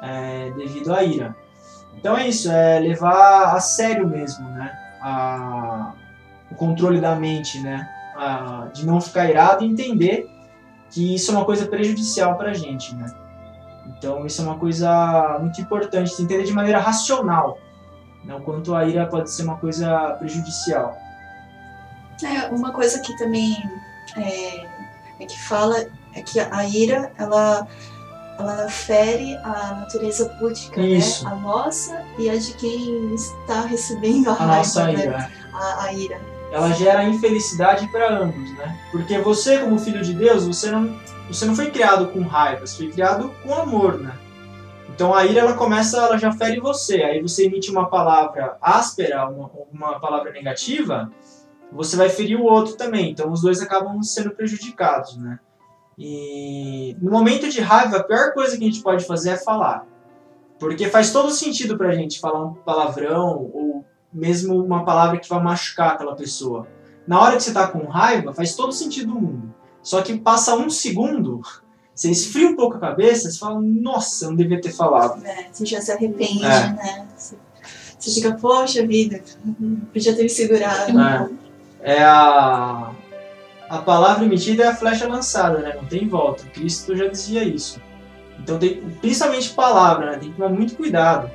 é, 0.01 0.51
devido 0.56 0.94
à 0.94 1.03
ira. 1.03 1.36
Então 1.98 2.15
é 2.15 2.27
isso, 2.29 2.50
é 2.51 2.79
levar 2.79 3.56
a 3.56 3.60
sério 3.60 4.08
mesmo, 4.08 4.48
né, 4.50 4.72
a- 5.01 5.91
o 6.51 6.56
controle 6.56 7.01
da 7.01 7.15
mente, 7.15 7.60
né, 7.62 7.89
a- 8.15 8.67
de 8.74 8.86
não 8.86 9.01
ficar 9.01 9.29
irado 9.29 9.65
e 9.65 9.67
entender 9.67 10.29
que 10.89 11.15
isso 11.15 11.32
é 11.32 11.36
uma 11.36 11.46
coisa 11.46 11.65
prejudicial 11.67 12.36
para 12.38 12.51
a 12.51 12.53
gente, 12.53 12.96
né. 12.96 13.13
Então 13.98 14.25
isso 14.25 14.41
é 14.41 14.46
uma 14.46 14.58
coisa 14.58 15.38
muito 15.39 15.60
importante, 15.62 16.13
se 16.13 16.24
entender 16.24 16.44
de 16.44 16.53
maneira 16.53 16.79
racional, 16.79 17.58
né, 18.24 18.36
o 18.36 18.41
quanto 18.41 18.75
a 18.75 18.86
ira 18.86 19.06
pode 19.06 19.32
ser 19.32 19.44
uma 19.44 19.58
coisa 19.58 20.15
prejudicial. 20.20 20.98
É, 22.24 22.48
uma 22.50 22.72
coisa 22.72 23.00
que 23.00 23.15
também 23.17 23.56
é, 24.15 24.65
é 25.20 25.25
que 25.25 25.39
fala 25.39 25.86
é 26.15 26.22
que 26.22 26.39
a 26.39 26.67
ira, 26.67 27.12
ela, 27.17 27.67
ela 28.39 28.70
fere 28.70 29.36
a 29.38 29.75
natureza 29.82 30.25
púdica, 30.39 30.82
Isso. 30.82 31.24
né? 31.24 31.32
A 31.32 31.36
nossa 31.36 32.03
e 32.17 32.29
a 32.29 32.36
de 32.36 32.53
quem 32.53 33.13
está 33.13 33.62
recebendo 33.62 34.29
a, 34.29 34.34
A 34.34 34.36
raiva, 34.36 34.56
nossa 34.56 34.86
né? 34.86 34.94
ira. 34.94 35.32
A, 35.53 35.84
a 35.84 35.94
ira. 35.94 36.37
Ela 36.51 36.72
gera 36.72 37.04
infelicidade 37.04 37.88
para 37.92 38.20
ambos, 38.20 38.51
né? 38.54 38.80
Porque 38.92 39.18
você, 39.20 39.58
como 39.60 39.80
filho 39.80 40.01
de 40.01 40.13
Deus, 40.13 40.48
você 40.48 40.72
não, 40.72 40.98
você 41.27 41.46
não 41.46 41.56
foi 41.56 41.70
criado 41.70 42.08
com 42.08 42.22
raiva, 42.22 42.66
você 42.66 42.77
foi 42.77 42.92
criado 42.92 43.32
com 43.44 43.54
amor, 43.54 44.00
né? 44.00 44.18
Então 44.89 45.13
a 45.13 45.25
ira 45.25 45.42
ela 45.42 45.54
começa, 45.54 45.98
ela 45.98 46.18
já 46.18 46.32
fere 46.32 46.60
você. 46.60 47.04
Aí 47.04 47.22
você 47.22 47.46
emite 47.46 47.70
uma 47.70 47.89
palavra 47.89 48.58
áspera, 48.62 49.30
uma, 49.30 49.51
uma 49.72 50.00
palavra 50.00 50.32
negativa, 50.32 51.12
você 51.72 51.96
vai 51.96 52.10
ferir 52.10 52.39
o 52.39 52.46
outro 52.46 52.75
também. 52.75 53.12
Então 53.12 53.32
os 53.32 53.42
dois 53.42 53.62
acabam 53.62 54.01
sendo 54.01 54.32
prejudicados, 54.32 55.18
né? 55.18 55.39
E 55.98 56.96
no 57.01 57.12
momento 57.12 57.50
de 57.50 57.60
raiva, 57.60 57.98
a 57.98 58.04
pior 58.04 58.34
coisa 58.34 58.58
que 58.58 58.63
a 58.63 58.68
gente 58.68 58.82
pode 58.82 59.06
fazer 59.06 59.32
é 59.32 59.38
falar. 59.38 59.86
Porque 60.60 60.88
faz 60.89 61.12
todo 61.12 61.30
sentido 61.32 61.77
pra 61.77 61.94
gente 61.94 62.20
falar 62.20 62.44
um 62.44 62.54
palavrão 62.54 63.50
ou 63.54 63.86
mesmo 64.12 64.64
uma 64.64 64.84
palavra 64.84 65.20
que 65.20 65.30
vai 65.30 65.42
machucar 65.42 65.94
aquela 65.94 66.16
pessoa. 66.16 66.68
Na 67.06 67.22
hora 67.22 67.38
que 67.38 67.44
você 67.44 67.54
tá 67.54 67.68
com 67.68 67.86
raiva, 67.86 68.34
faz 68.34 68.56
todo 68.56 68.72
sentido 68.72 69.14
do 69.14 69.20
mundo. 69.20 69.54
Só 69.82 70.02
que 70.02 70.18
passa 70.18 70.56
um 70.56 70.70
segundo, 70.70 71.42
você 71.96 72.12
esfria 72.12 72.50
um 72.50 72.56
pouco 72.56 72.76
a 72.76 72.80
cabeça, 72.80 73.32
você 73.32 73.40
fala, 73.40 73.62
nossa, 73.62 74.26
eu 74.26 74.30
não 74.32 74.38
devia 74.38 74.60
ter 74.60 74.72
falado. 74.72 75.26
É, 75.26 75.48
você 75.52 75.66
já 75.66 75.82
se 75.82 75.92
arrepende, 75.92 76.46
é. 76.46 76.74
né? 76.74 77.08
Você 77.18 78.14
fica, 78.14 78.34
poxa 78.34 78.86
vida, 78.86 79.22
podia 79.92 80.16
ter 80.16 80.24
me 80.24 80.30
segurado. 80.30 81.38
É, 81.82 81.96
é 81.96 82.04
a, 82.04 82.92
a 83.70 83.78
palavra 83.80 84.26
emitida 84.26 84.66
é 84.66 84.68
a 84.68 84.76
flecha 84.76 85.08
lançada, 85.08 85.60
né? 85.60 85.74
Não 85.76 85.86
tem 85.86 86.08
volta. 86.08 86.44
Cristo 86.48 86.96
já 86.96 87.08
dizia 87.08 87.44
isso. 87.44 87.82
Então, 88.40 88.60
tem, 88.60 88.82
principalmente 89.02 89.50
palavra, 89.50 90.12
né? 90.12 90.18
Tem 90.18 90.30
que 90.30 90.36
tomar 90.36 90.50
muito 90.50 90.76
cuidado 90.76 91.32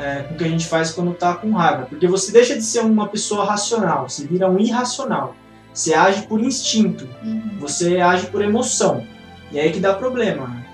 é, 0.00 0.22
com 0.22 0.34
o 0.34 0.36
que 0.38 0.44
a 0.44 0.48
gente 0.48 0.66
faz 0.66 0.90
quando 0.92 1.12
está 1.12 1.34
com 1.34 1.52
raiva. 1.52 1.86
Porque 1.86 2.06
você 2.06 2.32
deixa 2.32 2.56
de 2.56 2.62
ser 2.62 2.80
uma 2.80 3.08
pessoa 3.08 3.44
racional, 3.44 4.08
você 4.08 4.26
vira 4.26 4.50
um 4.50 4.58
irracional. 4.58 5.36
Você 5.72 5.94
age 5.94 6.22
por 6.22 6.40
instinto, 6.40 7.08
uhum. 7.22 7.58
você 7.60 8.00
age 8.00 8.26
por 8.26 8.42
emoção. 8.42 9.06
E 9.52 9.58
é 9.58 9.62
aí 9.62 9.72
que 9.72 9.78
dá 9.78 9.94
problema, 9.94 10.48
né? 10.48 10.66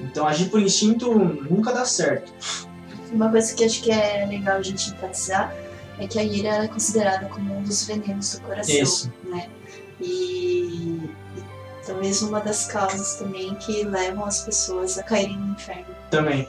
Então, 0.00 0.26
agir 0.26 0.48
por 0.48 0.60
instinto 0.60 1.12
nunca 1.50 1.72
dá 1.72 1.84
certo. 1.84 2.32
Uma 3.10 3.30
coisa 3.30 3.54
que 3.54 3.64
acho 3.64 3.82
que 3.82 3.90
é 3.90 4.26
legal 4.26 4.58
a 4.58 4.62
gente 4.62 4.90
enfatizar 4.90 5.54
é 5.98 6.06
que 6.06 6.18
a 6.18 6.24
ira 6.24 6.64
é 6.64 6.68
considerada 6.68 7.26
como 7.26 7.56
um 7.56 7.62
dos 7.62 7.84
venenos 7.86 8.34
do 8.34 8.40
coração, 8.42 8.74
Isso. 8.74 9.12
né? 9.24 9.48
E, 10.00 11.00
e 11.36 11.84
talvez 11.86 12.22
uma 12.22 12.40
das 12.40 12.66
causas 12.66 13.14
também 13.14 13.54
que 13.56 13.84
levam 13.84 14.24
as 14.24 14.42
pessoas 14.42 14.98
a 14.98 15.02
caírem 15.02 15.38
no 15.38 15.52
inferno. 15.52 15.86
Também. 16.10 16.48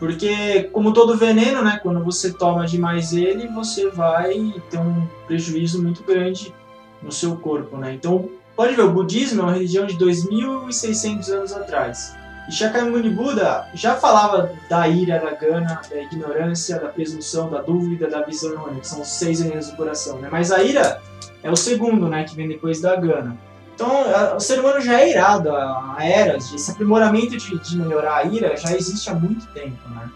Porque, 0.00 0.62
como 0.72 0.94
todo 0.94 1.14
veneno, 1.14 1.62
né, 1.62 1.78
quando 1.82 2.02
você 2.02 2.32
toma 2.32 2.66
demais 2.66 3.12
ele, 3.12 3.46
você 3.48 3.90
vai 3.90 4.54
ter 4.70 4.78
um 4.78 5.06
prejuízo 5.26 5.82
muito 5.82 6.02
grande 6.02 6.54
no 7.02 7.12
seu 7.12 7.36
corpo, 7.36 7.76
né? 7.76 7.92
Então, 7.92 8.30
pode 8.56 8.74
ver, 8.74 8.82
o 8.82 8.92
budismo 8.92 9.42
é 9.42 9.44
uma 9.44 9.52
religião 9.52 9.84
de 9.86 9.98
2.600 9.98 11.28
anos 11.28 11.52
atrás. 11.52 12.16
E 12.48 12.52
Shakyamuni 12.52 13.10
Buda 13.10 13.68
já 13.74 13.94
falava 13.94 14.50
da 14.70 14.88
ira, 14.88 15.18
da 15.18 15.32
gana, 15.32 15.82
da 15.88 16.02
ignorância, 16.02 16.80
da 16.80 16.88
presunção, 16.88 17.50
da 17.50 17.60
dúvida, 17.60 18.08
da 18.08 18.22
visão 18.22 18.52
errônea, 18.52 18.80
que 18.80 18.88
são 18.88 19.02
os 19.02 19.08
seis 19.08 19.42
venenos 19.42 19.68
do 19.68 19.76
coração, 19.76 20.18
né? 20.18 20.28
Mas 20.32 20.50
a 20.50 20.62
ira 20.62 21.02
é 21.42 21.50
o 21.50 21.56
segundo, 21.56 22.08
né, 22.08 22.24
que 22.24 22.34
vem 22.34 22.48
depois 22.48 22.80
da 22.80 22.96
gana. 22.96 23.36
Então, 23.80 24.36
o 24.36 24.40
ser 24.40 24.60
humano 24.60 24.78
já 24.78 25.00
é 25.00 25.08
irado 25.08 25.50
há 25.56 25.96
eras, 26.00 26.52
esse 26.52 26.70
aprimoramento 26.70 27.34
de, 27.38 27.58
de 27.58 27.78
melhorar 27.78 28.16
a 28.16 28.24
ira 28.24 28.54
já 28.54 28.76
existe 28.76 29.08
há 29.08 29.14
muito 29.14 29.46
tempo, 29.54 29.88
né? 29.88 30.10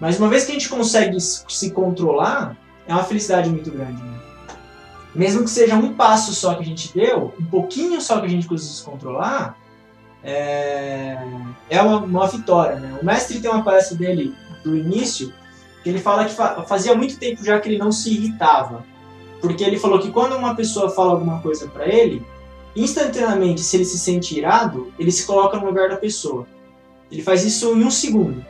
Mas 0.00 0.18
uma 0.18 0.28
vez 0.28 0.44
que 0.44 0.50
a 0.50 0.54
gente 0.54 0.68
consegue 0.68 1.16
se 1.20 1.70
controlar, 1.70 2.56
é 2.88 2.92
uma 2.92 3.04
felicidade 3.04 3.48
muito 3.48 3.70
grande, 3.70 4.02
né? 4.02 4.18
Mesmo 5.14 5.44
que 5.44 5.50
seja 5.50 5.76
um 5.76 5.94
passo 5.94 6.34
só 6.34 6.54
que 6.54 6.62
a 6.62 6.66
gente 6.66 6.92
deu, 6.92 7.32
um 7.38 7.44
pouquinho 7.44 8.00
só 8.00 8.18
que 8.18 8.26
a 8.26 8.28
gente 8.28 8.48
conseguiu 8.48 8.74
se 8.74 8.82
controlar, 8.82 9.56
é, 10.24 11.16
é 11.68 11.80
uma, 11.80 11.98
uma, 11.98 12.26
vitória. 12.26 12.80
Né? 12.80 12.98
O 13.00 13.04
mestre 13.04 13.38
tem 13.38 13.48
uma 13.48 13.62
palestra 13.62 13.96
dele 13.96 14.34
do 14.64 14.76
início 14.76 15.32
que 15.84 15.90
ele 15.90 16.00
fala 16.00 16.24
que 16.24 16.32
fa 16.32 16.62
fazia 16.64 16.94
muito 16.96 17.16
tempo 17.18 17.44
já 17.44 17.60
que 17.60 17.68
ele 17.68 17.78
não 17.78 17.92
se 17.92 18.12
irritava. 18.12 18.84
Porque 19.40 19.62
ele 19.62 19.78
falou 19.78 20.00
que 20.00 20.10
quando 20.10 20.34
uma 20.34 20.56
pessoa 20.56 20.90
fala 20.90 21.12
alguma 21.12 21.40
coisa 21.40 21.68
para 21.68 21.86
ele, 21.86 22.26
instantaneamente, 22.74 23.60
se 23.60 23.76
ele 23.76 23.84
se 23.84 23.98
sente 23.98 24.38
irado, 24.38 24.92
ele 24.98 25.10
se 25.10 25.26
coloca 25.26 25.58
no 25.58 25.66
lugar 25.66 25.88
da 25.88 25.96
pessoa. 25.96 26.46
Ele 27.10 27.22
faz 27.22 27.44
isso 27.44 27.74
em 27.76 27.84
um 27.84 27.90
segundo. 27.90 28.44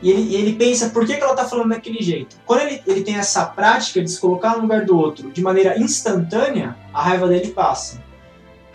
E 0.00 0.10
ele, 0.10 0.34
ele 0.34 0.52
pensa 0.54 0.90
por 0.90 1.06
que, 1.06 1.16
que 1.16 1.22
ela 1.22 1.32
está 1.32 1.44
falando 1.44 1.70
daquele 1.70 2.02
jeito. 2.02 2.36
Quando 2.46 2.62
ele, 2.62 2.82
ele 2.86 3.02
tem 3.02 3.16
essa 3.16 3.44
prática 3.46 4.02
de 4.02 4.10
se 4.10 4.20
colocar 4.20 4.56
no 4.56 4.62
lugar 4.62 4.84
do 4.84 4.96
outro 4.96 5.30
de 5.30 5.42
maneira 5.42 5.78
instantânea, 5.78 6.76
a 6.92 7.02
raiva 7.02 7.28
dele 7.28 7.48
passa. 7.48 8.02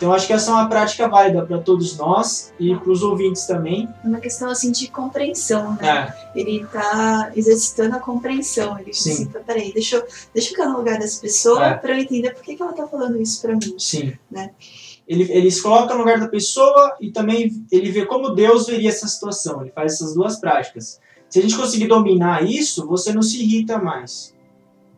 Então 0.04 0.12
acho 0.12 0.26
que 0.26 0.34
essa 0.34 0.50
é 0.50 0.54
uma 0.54 0.68
prática 0.68 1.08
válida 1.08 1.46
para 1.46 1.56
todos 1.56 1.96
nós 1.96 2.52
e 2.60 2.76
para 2.76 2.90
os 2.90 3.02
ouvintes 3.02 3.46
também. 3.46 3.88
É 4.04 4.06
uma 4.06 4.20
questão 4.20 4.50
assim 4.50 4.70
de 4.70 4.86
compreensão, 4.88 5.78
né? 5.80 6.12
É. 6.34 6.38
Ele 6.38 6.60
está 6.60 7.32
exercitando 7.34 7.96
a 7.96 7.98
compreensão. 7.98 8.78
Ele 8.78 8.92
Sim. 8.92 9.12
assim, 9.12 9.26
peraí, 9.46 9.72
deixa 9.72 9.96
eu, 9.96 10.06
deixa 10.34 10.50
eu 10.50 10.52
ficar 10.52 10.68
no 10.68 10.76
lugar 10.76 10.98
dessa 10.98 11.18
pessoa 11.22 11.68
é. 11.68 11.74
para 11.74 11.94
eu 11.94 12.02
entender 12.02 12.34
por 12.34 12.42
que, 12.42 12.54
que 12.54 12.60
ela 12.60 12.72
está 12.72 12.86
falando 12.86 13.18
isso 13.18 13.40
para 13.40 13.54
mim. 13.54 13.78
Sim. 13.78 14.12
Né? 14.30 14.50
Ele, 15.08 15.22
ele 15.32 15.50
se 15.50 15.62
coloca 15.62 15.94
no 15.94 16.00
lugar 16.00 16.20
da 16.20 16.28
pessoa 16.28 16.98
e 17.00 17.10
também 17.10 17.64
ele 17.72 17.90
vê 17.90 18.04
como 18.04 18.34
Deus 18.34 18.66
veria 18.66 18.90
essa 18.90 19.08
situação. 19.08 19.62
Ele 19.62 19.70
faz 19.70 19.94
essas 19.94 20.14
duas 20.14 20.38
práticas. 20.38 21.00
Se 21.30 21.38
a 21.38 21.42
gente 21.42 21.56
conseguir 21.56 21.86
dominar 21.86 22.44
isso, 22.44 22.86
você 22.86 23.10
não 23.10 23.22
se 23.22 23.42
irrita 23.42 23.78
mais. 23.78 24.34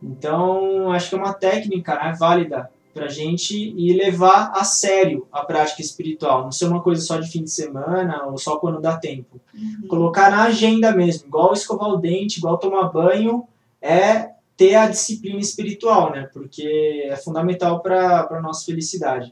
Então, 0.02 0.90
acho 0.90 1.10
que 1.10 1.14
é 1.14 1.18
uma 1.18 1.32
técnica 1.32 1.94
né, 1.94 2.12
válida 2.18 2.68
para 2.96 3.06
a 3.06 3.10
gente 3.10 3.54
e 3.54 3.92
levar 3.92 4.52
a 4.54 4.64
sério 4.64 5.28
a 5.30 5.44
prática 5.44 5.82
espiritual, 5.82 6.44
não 6.44 6.50
ser 6.50 6.64
uma 6.64 6.82
coisa 6.82 7.02
só 7.02 7.18
de 7.18 7.30
fim 7.30 7.44
de 7.44 7.50
semana 7.50 8.24
ou 8.24 8.38
só 8.38 8.56
quando 8.56 8.80
dá 8.80 8.96
tempo. 8.96 9.38
Uhum. 9.54 9.86
Colocar 9.86 10.30
na 10.30 10.44
agenda 10.44 10.92
mesmo, 10.92 11.26
igual 11.26 11.52
escovar 11.52 11.90
o 11.90 11.98
dente, 11.98 12.38
igual 12.38 12.56
tomar 12.56 12.88
banho, 12.88 13.46
é 13.82 14.30
ter 14.56 14.76
a 14.76 14.88
disciplina 14.88 15.38
espiritual, 15.38 16.10
né? 16.10 16.30
Porque 16.32 17.04
é 17.04 17.16
fundamental 17.16 17.80
para 17.80 18.26
a 18.30 18.40
nossa 18.40 18.64
felicidade. 18.64 19.30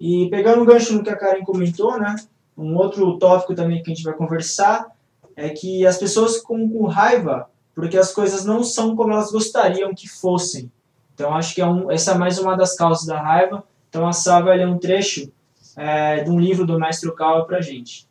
E 0.00 0.28
pegando 0.28 0.62
o 0.62 0.66
gancho 0.66 0.92
no 0.92 1.04
que 1.04 1.10
a 1.10 1.16
Karen 1.16 1.44
comentou, 1.44 2.00
né? 2.00 2.16
Um 2.58 2.74
outro 2.74 3.16
tópico 3.18 3.54
também 3.54 3.84
que 3.84 3.92
a 3.92 3.94
gente 3.94 4.02
vai 4.02 4.14
conversar 4.14 4.84
é 5.36 5.50
que 5.50 5.86
as 5.86 5.96
pessoas 5.96 6.38
ficam 6.38 6.68
com 6.68 6.86
raiva 6.86 7.48
porque 7.72 7.96
as 7.96 8.12
coisas 8.12 8.44
não 8.44 8.64
são 8.64 8.96
como 8.96 9.12
elas 9.12 9.30
gostariam 9.30 9.94
que 9.94 10.08
fossem. 10.08 10.72
Então 11.16 11.34
acho 11.34 11.54
que 11.54 11.62
é 11.62 11.66
um, 11.66 11.90
essa 11.90 12.12
é 12.12 12.18
mais 12.18 12.38
uma 12.38 12.54
das 12.54 12.76
causas 12.76 13.06
da 13.06 13.18
raiva. 13.18 13.64
Então 13.88 14.06
a 14.06 14.40
vai 14.42 14.58
ler 14.58 14.68
um 14.68 14.76
trecho 14.76 15.32
é, 15.74 16.22
de 16.22 16.30
um 16.30 16.38
livro 16.38 16.66
do 16.66 16.78
Mestre 16.78 17.08
Okawa 17.08 17.46
para 17.46 17.62
gente. 17.62 18.06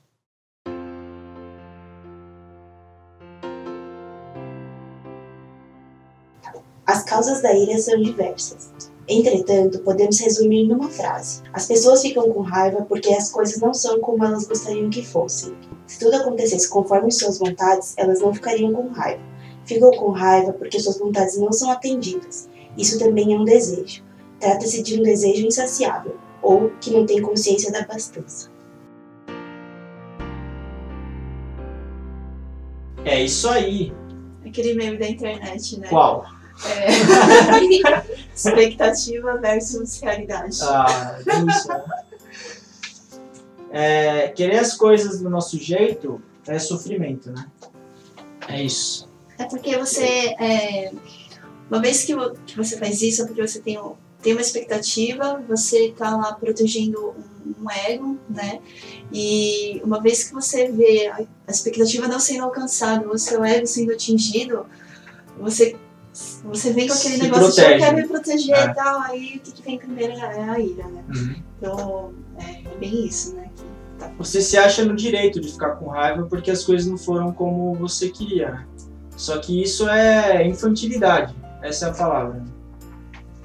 As 6.83 7.03
causas 7.03 7.43
da 7.43 7.53
ira 7.53 7.77
são 7.77 8.01
diversas. 8.01 8.73
Entretanto, 9.07 9.79
podemos 9.79 10.19
resumir 10.19 10.67
numa 10.67 10.89
frase: 10.89 11.43
As 11.53 11.67
pessoas 11.67 12.01
ficam 12.01 12.31
com 12.31 12.41
raiva 12.41 12.85
porque 12.89 13.13
as 13.13 13.31
coisas 13.31 13.61
não 13.61 13.71
são 13.71 13.99
como 13.99 14.25
elas 14.25 14.47
gostariam 14.47 14.89
que 14.89 15.05
fossem. 15.05 15.55
Se 15.85 15.99
tudo 15.99 16.15
acontecesse 16.15 16.67
conforme 16.67 17.11
suas 17.11 17.37
vontades, 17.37 17.93
elas 17.97 18.19
não 18.19 18.33
ficariam 18.33 18.73
com 18.73 18.87
raiva. 18.87 19.21
Ficam 19.63 19.91
com 19.91 20.09
raiva 20.09 20.53
porque 20.53 20.79
suas 20.79 20.97
vontades 20.97 21.37
não 21.37 21.51
são 21.51 21.69
atendidas 21.69 22.49
isso 22.77 22.99
também 22.99 23.33
é 23.33 23.37
um 23.37 23.43
desejo. 23.43 24.03
Trata-se 24.39 24.83
de 24.83 24.99
um 24.99 25.03
desejo 25.03 25.45
insaciável, 25.45 26.17
ou 26.41 26.71
que 26.81 26.91
não 26.91 27.05
tem 27.05 27.21
consciência 27.21 27.71
da 27.71 27.79
abastança. 27.79 28.49
É 33.05 33.23
isso 33.23 33.47
aí. 33.49 33.93
Aquele 34.45 34.73
meme 34.73 34.97
da 34.97 35.07
internet, 35.07 35.79
né? 35.79 35.87
Qual? 35.87 36.25
É... 36.65 36.87
Expectativa 38.33 39.37
versus 39.37 39.99
realidade. 40.01 40.57
Ah, 40.63 41.17
isso. 41.47 41.67
É, 43.71 44.29
querer 44.29 44.59
as 44.59 44.75
coisas 44.75 45.19
do 45.19 45.29
nosso 45.29 45.57
jeito 45.57 46.21
é 46.47 46.57
sofrimento, 46.57 47.31
né? 47.31 47.45
É 48.47 48.63
isso. 48.63 49.09
É 49.37 49.45
porque 49.45 49.77
você 49.77 50.35
é, 50.39 50.91
uma 51.69 51.81
vez 51.81 52.03
que, 52.03 52.13
que 52.45 52.57
você 52.57 52.77
faz 52.77 53.01
isso, 53.01 53.23
é 53.23 53.25
porque 53.25 53.45
você 53.45 53.59
tem, 53.59 53.79
tem 54.21 54.33
uma 54.33 54.41
expectativa, 54.41 55.41
você 55.47 55.87
está 55.87 56.15
lá 56.15 56.33
protegendo 56.33 57.15
um, 57.45 57.63
um, 57.63 57.71
ego, 57.71 58.17
né? 58.29 58.59
E 59.11 59.81
uma 59.83 60.01
vez 60.01 60.23
que 60.23 60.33
você 60.33 60.71
vê 60.71 61.07
a, 61.07 61.21
a 61.47 61.51
expectativa 61.51 62.07
não 62.07 62.19
sendo 62.19 62.43
alcançada, 62.43 63.07
o 63.09 63.17
seu 63.17 63.43
ego 63.43 63.65
sendo 63.65 63.91
atingido, 63.91 64.65
você 65.39 65.75
você 66.45 66.71
vem 66.71 66.87
com 66.87 66.93
aquele 66.93 67.15
Se 67.15 67.23
negócio 67.23 67.45
protege. 67.47 67.67
de 67.67 67.73
eu 67.73 67.79
quero 67.79 67.95
me 67.97 68.07
proteger 68.07 68.55
é. 68.55 68.65
e 68.65 68.73
tal, 68.73 69.01
aí 69.01 69.35
o 69.35 69.39
que, 69.41 69.51
que 69.51 69.61
vem 69.61 69.77
primeiro 69.77 70.13
é 70.13 70.49
a 70.49 70.59
ira, 70.59 70.87
né? 70.87 71.03
Uhum. 71.13 71.35
Então, 71.57 72.13
é, 72.37 72.73
é, 72.73 72.77
bem 72.77 73.05
isso, 73.05 73.35
né? 73.35 73.49
Tá. 73.99 74.11
Você 74.17 74.41
se 74.41 74.57
acha 74.57 74.85
no 74.85 74.95
direito 74.95 75.41
de 75.41 75.51
ficar 75.51 75.71
com 75.71 75.89
raiva 75.89 76.25
porque 76.25 76.49
as 76.49 76.63
coisas 76.63 76.87
não 76.87 76.97
foram 76.97 77.33
como 77.33 77.73
você 77.75 78.09
queria, 78.09 78.51
né? 78.51 78.67
Só 79.17 79.37
que 79.39 79.61
isso 79.61 79.89
é 79.89 80.47
infantilidade. 80.47 81.35
Essa 81.65 81.87
é 81.87 81.89
a 81.89 81.93
palavra. 81.93 82.43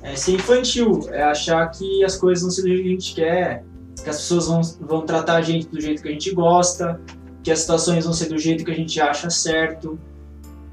É 0.02 0.14
ser 0.14 0.32
infantil, 0.32 1.00
é 1.10 1.22
achar 1.22 1.66
que 1.70 2.04
as 2.04 2.16
coisas 2.16 2.42
vão 2.42 2.50
ser 2.50 2.62
do 2.62 2.68
jeito 2.68 2.82
que 2.82 2.88
a 2.88 2.92
gente 2.92 3.14
quer, 3.14 3.64
que 4.02 4.10
as 4.10 4.16
pessoas 4.16 4.46
vão, 4.46 4.60
vão 4.86 5.06
tratar 5.06 5.36
a 5.36 5.42
gente 5.42 5.68
do 5.68 5.80
jeito 5.80 6.02
que 6.02 6.08
a 6.08 6.12
gente 6.12 6.32
gosta, 6.32 7.00
que 7.42 7.50
as 7.50 7.60
situações 7.60 8.04
vão 8.04 8.12
ser 8.12 8.28
do 8.28 8.38
jeito 8.38 8.64
que 8.64 8.70
a 8.70 8.74
gente 8.74 9.00
acha 9.00 9.28
certo. 9.30 9.98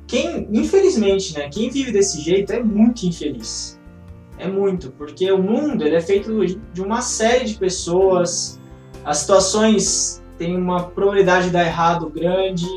Quem, 0.05 0.47
infelizmente, 0.51 1.37
né, 1.37 1.49
quem 1.49 1.69
vive 1.69 1.91
desse 1.91 2.21
jeito 2.21 2.51
é 2.53 2.61
muito 2.61 3.05
infeliz. 3.05 3.77
É 4.37 4.47
muito, 4.47 4.91
porque 4.91 5.31
o 5.31 5.41
mundo 5.41 5.83
ele 5.83 5.95
é 5.95 6.01
feito 6.01 6.45
de 6.45 6.81
uma 6.81 7.01
série 7.01 7.45
de 7.45 7.55
pessoas, 7.55 8.59
as 9.03 9.17
situações 9.19 10.21
têm 10.37 10.55
uma 10.55 10.83
probabilidade 10.89 11.47
de 11.47 11.51
dar 11.51 11.65
errado 11.65 12.09
grande. 12.09 12.67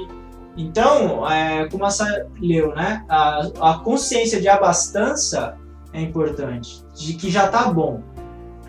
Então, 0.60 1.28
é, 1.28 1.66
como 1.68 1.84
a 1.86 1.90
Sá 1.90 2.06
leu, 2.38 2.74
né? 2.74 3.04
A, 3.08 3.70
a 3.72 3.78
consciência 3.78 4.40
de 4.40 4.48
abastança 4.48 5.56
é 5.92 6.02
importante, 6.02 6.84
de 6.94 7.14
que 7.14 7.30
já 7.30 7.48
tá 7.48 7.72
bom. 7.72 8.02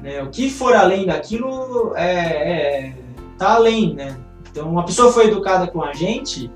Né? 0.01 0.23
O 0.23 0.29
que 0.29 0.49
for 0.49 0.73
além 0.73 1.05
daquilo 1.05 1.93
é, 1.95 2.87
é 2.87 2.93
tá 3.37 3.55
além, 3.55 3.93
né? 3.93 4.17
Então, 4.49 4.69
uma 4.69 4.85
pessoa 4.85 5.11
foi 5.11 5.27
educada 5.27 5.67
com 5.67 5.83
a 5.83 5.93
gente, 5.93 6.49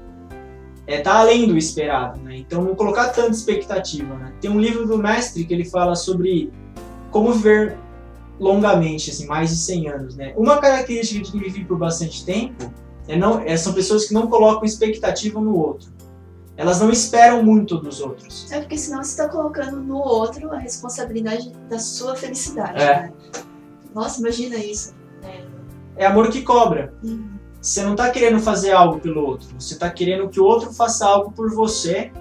é, 0.88 1.00
tá 1.02 1.20
além 1.20 1.48
do 1.48 1.58
esperado, 1.58 2.20
né? 2.22 2.38
Então, 2.38 2.62
não 2.62 2.76
colocar 2.76 3.10
tanta 3.10 3.32
expectativa, 3.32 4.14
né? 4.16 4.34
Tem 4.40 4.50
um 4.50 4.60
livro 4.60 4.88
do 4.88 4.98
mestre 4.98 5.44
que 5.44 5.54
ele 5.54 5.66
fala 5.66 5.96
sobre 5.96 6.52
como 7.12 7.34
viver 7.34 7.78
longamente, 8.40 9.12
assim, 9.12 9.26
mais 9.28 9.50
de 9.50 9.58
100 9.58 9.90
anos, 9.90 10.16
né? 10.16 10.34
Uma 10.38 10.58
característica 10.58 11.24
de 11.24 11.32
quem 11.32 11.42
vive 11.42 11.66
por 11.66 11.78
bastante 11.78 12.26
tempo 12.26 12.72
é 13.08 13.16
não, 13.18 13.40
é, 13.40 13.56
são 13.58 13.74
pessoas 13.74 14.06
que 14.06 14.14
não 14.14 14.28
colocam 14.28 14.64
expectativa 14.66 15.40
no 15.40 15.56
outro. 15.58 15.94
Elas 16.58 16.80
não 16.80 16.90
esperam 16.90 17.44
muito 17.44 17.78
dos 17.78 18.00
outros. 18.00 18.50
É 18.52 18.60
porque 18.62 18.78
senão 18.78 19.04
você 19.04 19.12
está 19.12 19.28
colocando 19.28 19.82
no 19.82 19.98
outro 19.98 20.52
a 20.54 20.58
responsabilidade 20.58 21.52
da 21.70 21.78
sua 21.80 22.16
felicidade, 22.16 22.82
É. 22.82 23.02
né? 23.02 23.14
Nossa, 23.94 24.20
imagina 24.22 24.56
isso. 24.58 24.94
É 25.98 26.06
amor 26.06 26.30
que 26.30 26.42
cobra. 26.42 26.94
Uhum. 27.04 27.28
Você 27.62 27.82
não 27.84 27.96
tá 27.96 28.10
querendo 28.10 28.40
fazer 28.40 28.72
algo 28.72 29.00
pelo 29.00 29.26
outro, 29.26 29.48
você 29.60 29.76
tá 29.76 29.90
querendo 29.90 30.30
que 30.30 30.40
o 30.40 30.44
outro 30.46 30.72
faça 30.72 31.06
algo 31.08 31.32
por 31.32 31.52
você 31.54 32.12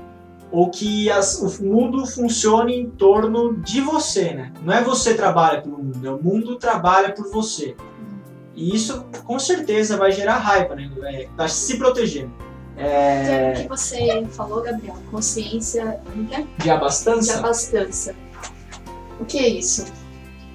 ou 0.51 0.71
que 0.71 1.11
as- 1.11 1.39
o 1.61 1.65
mundo 1.65 2.07
funcione 2.07 2.75
em 2.81 2.89
torno 2.89 3.57
de 3.57 3.81
você, 3.81 4.33
né? 4.35 4.53
Não 4.65 4.73
é 4.73 4.83
você 4.83 5.15
trabalha 5.15 5.61
pelo 5.61 5.77
mundo, 5.79 6.07
é 6.07 6.11
o 6.11 6.23
mundo 6.23 6.57
trabalha 6.57 7.13
por 7.13 7.31
você. 7.31 7.77
E 8.57 8.75
isso 8.75 9.05
com 9.25 9.39
certeza 9.39 9.97
vai 9.97 10.13
gerar 10.13 10.39
raiva, 10.39 10.75
né? 10.75 10.91
É, 11.03 11.29
tá 11.37 11.49
se 11.49 11.77
protegendo. 11.77 12.33
É, 12.77 13.53
Então, 13.53 13.61
o 13.61 13.63
que 13.63 13.69
você 13.69 14.27
falou, 14.31 14.63
Gabriel, 14.63 14.97
consciência 15.11 16.01
é? 16.33 16.43
de 16.43 16.65
de 16.65 16.71
abastança? 16.71 17.39
abastança. 17.39 18.15
O 19.21 19.25
que 19.25 19.39
é 19.39 19.49
isso? 19.49 19.87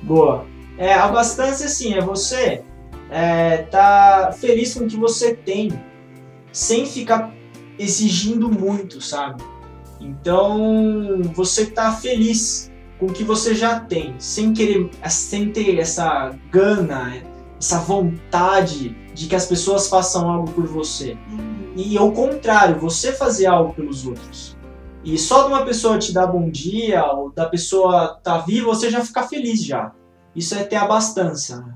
Boa. 0.03 0.45
É, 0.77 0.93
abastança, 0.93 1.65
assim, 1.65 1.93
é 1.93 2.01
você 2.01 2.63
é, 3.09 3.57
tá 3.63 4.31
feliz 4.37 4.73
com 4.73 4.85
o 4.85 4.87
que 4.87 4.97
você 4.97 5.33
tem, 5.33 5.71
sem 6.51 6.85
ficar 6.85 7.33
exigindo 7.77 8.49
muito, 8.49 9.01
sabe? 9.01 9.43
Então, 9.99 11.21
você 11.33 11.65
tá 11.65 11.91
feliz 11.91 12.71
com 12.97 13.07
o 13.07 13.13
que 13.13 13.23
você 13.23 13.55
já 13.55 13.79
tem, 13.79 14.15
sem 14.19 14.53
querer, 14.53 14.89
sem 15.09 15.51
ter 15.51 15.77
essa 15.79 16.33
gana, 16.51 17.21
essa 17.59 17.79
vontade 17.79 18.95
de 19.13 19.27
que 19.27 19.35
as 19.35 19.45
pessoas 19.45 19.89
façam 19.89 20.29
algo 20.29 20.51
por 20.51 20.65
você. 20.65 21.17
E 21.75 21.97
ao 21.97 22.11
contrário, 22.11 22.79
você 22.79 23.11
fazer 23.11 23.45
algo 23.45 23.73
pelos 23.73 24.07
outros. 24.07 24.57
E 25.03 25.17
só 25.17 25.43
de 25.43 25.49
uma 25.49 25.65
pessoa 25.65 25.97
te 25.97 26.13
dar 26.13 26.27
bom 26.27 26.49
dia, 26.49 27.05
ou 27.05 27.31
da 27.31 27.47
pessoa 27.47 28.19
tá 28.23 28.37
viva, 28.39 28.67
você 28.67 28.89
já 28.89 29.03
fica 29.03 29.23
feliz 29.23 29.63
já. 29.63 29.91
Isso 30.35 30.55
é 30.55 30.63
ter 30.63 30.77
abastança. 30.77 31.57
Né? 31.61 31.73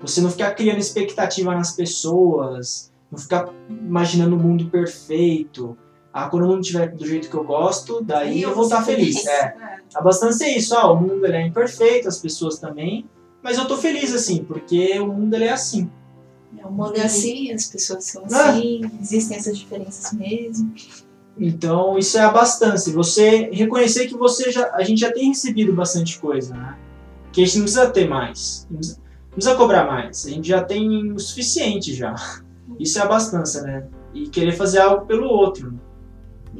Você 0.00 0.20
não 0.20 0.30
ficar 0.30 0.52
criando 0.52 0.78
expectativa 0.78 1.54
nas 1.54 1.72
pessoas, 1.72 2.92
não 3.10 3.18
ficar 3.18 3.48
imaginando 3.68 4.36
o 4.36 4.38
mundo 4.38 4.66
perfeito. 4.70 5.76
Ah, 6.12 6.28
quando 6.28 6.44
o 6.44 6.48
mundo 6.48 6.60
estiver 6.60 6.94
do 6.94 7.06
jeito 7.06 7.28
que 7.28 7.36
eu 7.36 7.44
gosto, 7.44 8.02
daí 8.02 8.42
eu, 8.42 8.54
vou 8.54 8.64
ser 8.64 8.74
estar 8.74 8.84
feliz. 8.84 9.26
É. 9.26 9.54
A 9.94 10.00
abastança 10.00 10.44
é 10.44 10.56
isso, 10.56 10.74
ah, 10.74 10.90
o 10.90 11.00
mundo 11.00 11.24
ele 11.26 11.36
é 11.36 11.46
imperfeito, 11.46 12.08
as 12.08 12.18
pessoas 12.18 12.58
também, 12.58 13.06
mas 13.46 13.58
eu 13.58 13.66
tô 13.68 13.76
feliz 13.76 14.12
assim, 14.12 14.42
porque 14.42 14.98
o 14.98 15.06
mundo 15.06 15.32
ele 15.34 15.44
é 15.44 15.52
assim. 15.52 15.88
É, 16.58 16.66
O 16.66 16.72
mundo 16.72 16.96
é 16.96 17.02
assim, 17.04 17.52
as 17.52 17.66
pessoas 17.66 18.04
são 18.04 18.24
Ah. 18.32 18.50
assim, 18.50 18.80
existem 19.00 19.36
essas 19.36 19.56
diferenças 19.56 20.12
mesmo. 20.12 20.74
Então, 21.38 21.96
isso 21.96 22.18
é 22.18 22.22
a 22.22 22.28
abastança. 22.28 22.90
Você 22.92 23.50
reconhecer 23.52 24.08
que 24.08 24.16
você 24.16 24.50
já, 24.50 24.70
a 24.74 24.82
gente 24.82 25.00
já 25.00 25.12
tem 25.12 25.28
recebido 25.28 25.72
bastante 25.72 26.18
coisa, 26.18 26.54
né? 26.56 26.76
Que 27.32 27.42
a 27.42 27.44
gente 27.46 27.58
não 27.58 27.64
precisa 27.64 27.88
ter 27.90 28.08
mais. 28.08 28.66
Não 28.68 28.78
precisa, 28.78 28.98
não 28.98 29.30
precisa 29.34 29.54
cobrar 29.54 29.84
mais. 29.86 30.26
A 30.26 30.30
gente 30.30 30.48
já 30.48 30.64
tem 30.64 31.12
o 31.12 31.18
suficiente 31.20 31.94
já. 31.94 32.14
Isso 32.80 32.98
é 32.98 33.02
a 33.02 33.04
abastança, 33.04 33.62
né? 33.62 33.86
E 34.12 34.28
querer 34.28 34.52
fazer 34.52 34.80
algo 34.80 35.06
pelo 35.06 35.28
outro. 35.28 35.70
né? 35.72 35.78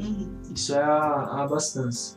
Uhum. 0.04 0.28
Isso 0.54 0.72
é 0.74 0.82
a, 0.82 0.98
a 0.98 1.42
abastança. 1.44 2.16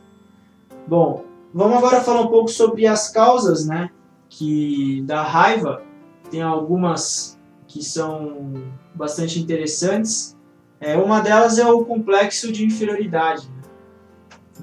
Bom, 0.86 1.24
vamos 1.52 1.76
agora 1.78 2.00
falar 2.02 2.20
um 2.20 2.28
pouco 2.28 2.48
sobre 2.50 2.86
as 2.86 3.08
causas, 3.08 3.64
né? 3.66 3.90
Que 4.30 5.02
da 5.02 5.22
raiva 5.22 5.82
tem 6.30 6.40
algumas 6.40 7.38
que 7.66 7.84
são 7.84 8.54
bastante 8.94 9.38
interessantes. 9.40 10.34
É, 10.80 10.96
uma 10.96 11.20
delas 11.20 11.58
é 11.58 11.66
o 11.66 11.84
complexo 11.84 12.50
de 12.50 12.64
inferioridade. 12.64 13.46
né? 13.50 13.60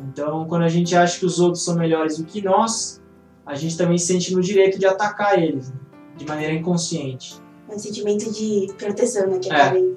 Então, 0.10 0.46
quando 0.48 0.64
a 0.64 0.68
gente 0.70 0.96
acha 0.96 1.20
que 1.20 1.26
os 1.26 1.40
outros 1.40 1.64
são 1.64 1.76
melhores 1.76 2.18
do 2.18 2.24
que 2.26 2.42
nós, 2.42 3.02
a 3.46 3.54
gente 3.56 3.78
também 3.78 3.98
se 3.98 4.08
sente 4.08 4.34
no 4.34 4.42
direito 4.42 4.80
de 4.80 4.86
atacar 4.86 5.38
eles, 5.38 5.70
né? 5.70 5.76
de 6.18 6.26
maneira 6.26 6.54
inconsciente. 6.54 7.40
É 7.70 7.76
um 7.76 7.80
sentimento 7.80 8.32
de 8.32 8.68
proteção, 8.78 9.28
né? 9.28 9.38
Que 9.40 9.52
É. 9.52 9.56
a 9.56 9.58
Karen 9.66 9.96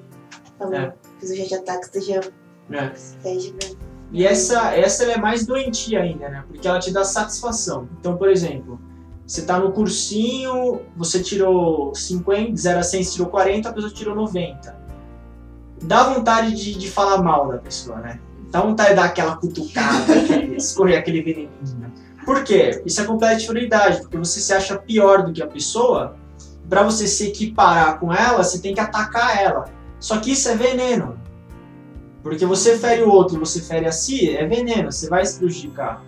falou. 0.59 0.73
É. 0.75 0.93
Que 1.19 1.25
os 1.25 1.31
de 1.49 1.55
ataque 1.55 1.85
esteja 1.85 2.21
Né? 2.69 2.93
pede 3.23 3.53
pra- 3.53 3.69
E 4.13 4.25
essa, 4.25 4.75
essa 4.75 5.05
é 5.05 5.17
mais 5.17 5.45
doentia 5.45 6.01
ainda, 6.01 6.27
né? 6.29 6.43
Porque 6.47 6.67
ela 6.67 6.79
te 6.79 6.91
dá 6.91 7.03
satisfação. 7.03 7.87
Então, 7.99 8.17
por 8.17 8.29
exemplo, 8.29 8.79
você 9.31 9.43
tá 9.43 9.57
no 9.57 9.71
cursinho, 9.71 10.81
você 10.93 11.23
tirou 11.23 11.95
50, 11.95 12.53
0 12.53 12.79
a 12.79 12.83
100, 12.83 13.03
você 13.03 13.11
tirou 13.13 13.27
40, 13.29 13.69
a 13.69 13.71
pessoa 13.71 13.93
tirou 13.93 14.13
90. 14.13 14.75
Dá 15.83 16.03
vontade 16.03 16.53
de, 16.53 16.77
de 16.77 16.91
falar 16.91 17.23
mal 17.23 17.47
da 17.47 17.57
pessoa, 17.57 17.97
né? 17.99 18.19
Dá 18.49 18.59
vontade 18.59 18.89
de 18.89 18.95
dar 18.97 19.05
aquela 19.05 19.37
cutucada, 19.37 20.17
escorrer 20.57 20.99
aquele 20.99 21.21
veneninho. 21.21 21.49
né? 21.79 21.89
Por 22.25 22.43
quê? 22.43 22.83
Isso 22.85 22.99
é 22.99 23.05
completa 23.05 23.41
inferioridade, 23.41 24.01
porque 24.01 24.17
você 24.17 24.41
se 24.41 24.53
acha 24.53 24.77
pior 24.77 25.23
do 25.23 25.31
que 25.31 25.41
a 25.41 25.47
pessoa. 25.47 26.17
Pra 26.69 26.83
você 26.83 27.07
se 27.07 27.29
equiparar 27.29 28.01
com 28.01 28.13
ela, 28.13 28.43
você 28.43 28.59
tem 28.59 28.73
que 28.73 28.81
atacar 28.81 29.41
ela. 29.41 29.63
Só 29.97 30.19
que 30.19 30.33
isso 30.33 30.49
é 30.49 30.57
veneno. 30.57 31.17
Porque 32.21 32.45
você 32.45 32.77
fere 32.77 33.01
o 33.01 33.09
outro 33.09 33.37
e 33.37 33.39
você 33.39 33.61
fere 33.61 33.85
a 33.85 33.93
si, 33.93 34.35
é 34.35 34.45
veneno, 34.45 34.91
você 34.91 35.07
vai 35.07 35.25
se 35.25 35.39
prejudicar. 35.39 36.03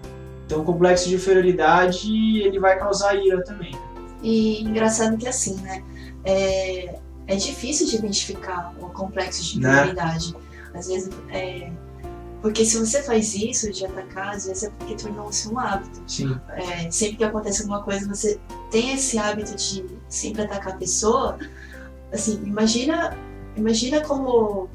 Então 0.46 0.62
o 0.62 0.66
complexo 0.66 1.08
de 1.10 1.16
inferioridade, 1.16 2.12
ele 2.40 2.60
vai 2.60 2.78
causar 2.78 3.16
ira 3.16 3.44
também. 3.44 3.74
E 4.22 4.62
engraçado 4.62 5.18
que 5.18 5.28
assim, 5.28 5.56
né? 5.62 5.84
É, 6.24 7.00
é 7.28 7.36
difícil 7.36 7.88
de 7.88 7.96
identificar 7.98 8.74
o 8.82 8.90
complexo 8.90 9.44
de 9.44 9.60
Né? 9.60 9.70
inferioridade. 9.70 10.36
Às 10.74 10.88
vezes, 10.88 11.10
é, 11.30 11.72
porque 12.42 12.66
se 12.66 12.78
você 12.78 13.02
faz 13.04 13.34
isso 13.36 13.72
de 13.72 13.86
atacar, 13.86 14.36
às 14.36 14.46
vezes 14.46 14.64
é 14.64 14.70
porque 14.72 14.96
tornou-se 14.96 15.48
um 15.48 15.58
hábito. 15.60 16.02
Sim. 16.08 16.38
É, 16.50 16.92
sempre 16.92 17.18
que 17.18 17.24
acontece 17.24 17.62
alguma 17.62 17.82
coisa, 17.84 18.08
você 18.08 18.40
tem 18.70 18.94
esse 18.94 19.18
hábito 19.18 19.56
de 19.56 19.86
sempre 20.10 20.42
atacar 20.42 20.74
a 20.74 20.76
pessoa. 20.78 21.38
Assim, 22.12 22.42
imagina, 22.44 23.18
imagina 23.56 24.02
como 24.02 24.70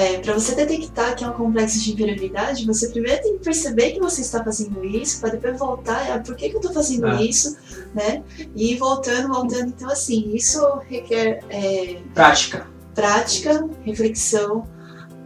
é, 0.00 0.18
para 0.20 0.32
você 0.32 0.54
detectar 0.54 1.16
que 1.16 1.24
é 1.24 1.28
um 1.28 1.32
complexo 1.32 1.80
de 1.82 1.92
inferioridade, 1.92 2.64
você 2.64 2.88
primeiro 2.88 3.20
tem 3.20 3.32
que 3.36 3.42
perceber 3.44 3.90
que 3.90 3.98
você 3.98 4.20
está 4.20 4.44
fazendo 4.44 4.84
isso, 4.84 5.20
para 5.20 5.30
depois 5.30 5.58
voltar, 5.58 6.00
ah, 6.12 6.20
por 6.20 6.36
que, 6.36 6.48
que 6.48 6.54
eu 6.54 6.60
estou 6.60 6.72
fazendo 6.72 7.08
É. 7.08 7.22
isso, 7.22 7.56
né? 7.92 8.22
E 8.54 8.72
ir 8.74 8.76
voltando, 8.78 9.26
voltando. 9.26 9.66
Então, 9.70 9.90
assim, 9.90 10.30
isso 10.32 10.60
requer 10.88 11.40
é, 11.50 12.00
Prática. 12.14 12.68
prática, 12.94 13.68
reflexão, 13.82 14.68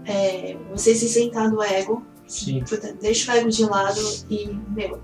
é, 0.07 0.57
você 0.75 0.95
se 0.95 1.07
sentar 1.07 1.51
no 1.51 1.63
ego, 1.63 2.03
Sim. 2.27 2.65
puta, 2.67 2.95
deixa 2.99 3.31
o 3.31 3.37
ego 3.37 3.51
de 3.51 3.65
lado 3.67 4.01
e, 4.31 4.49
meu, 4.71 4.99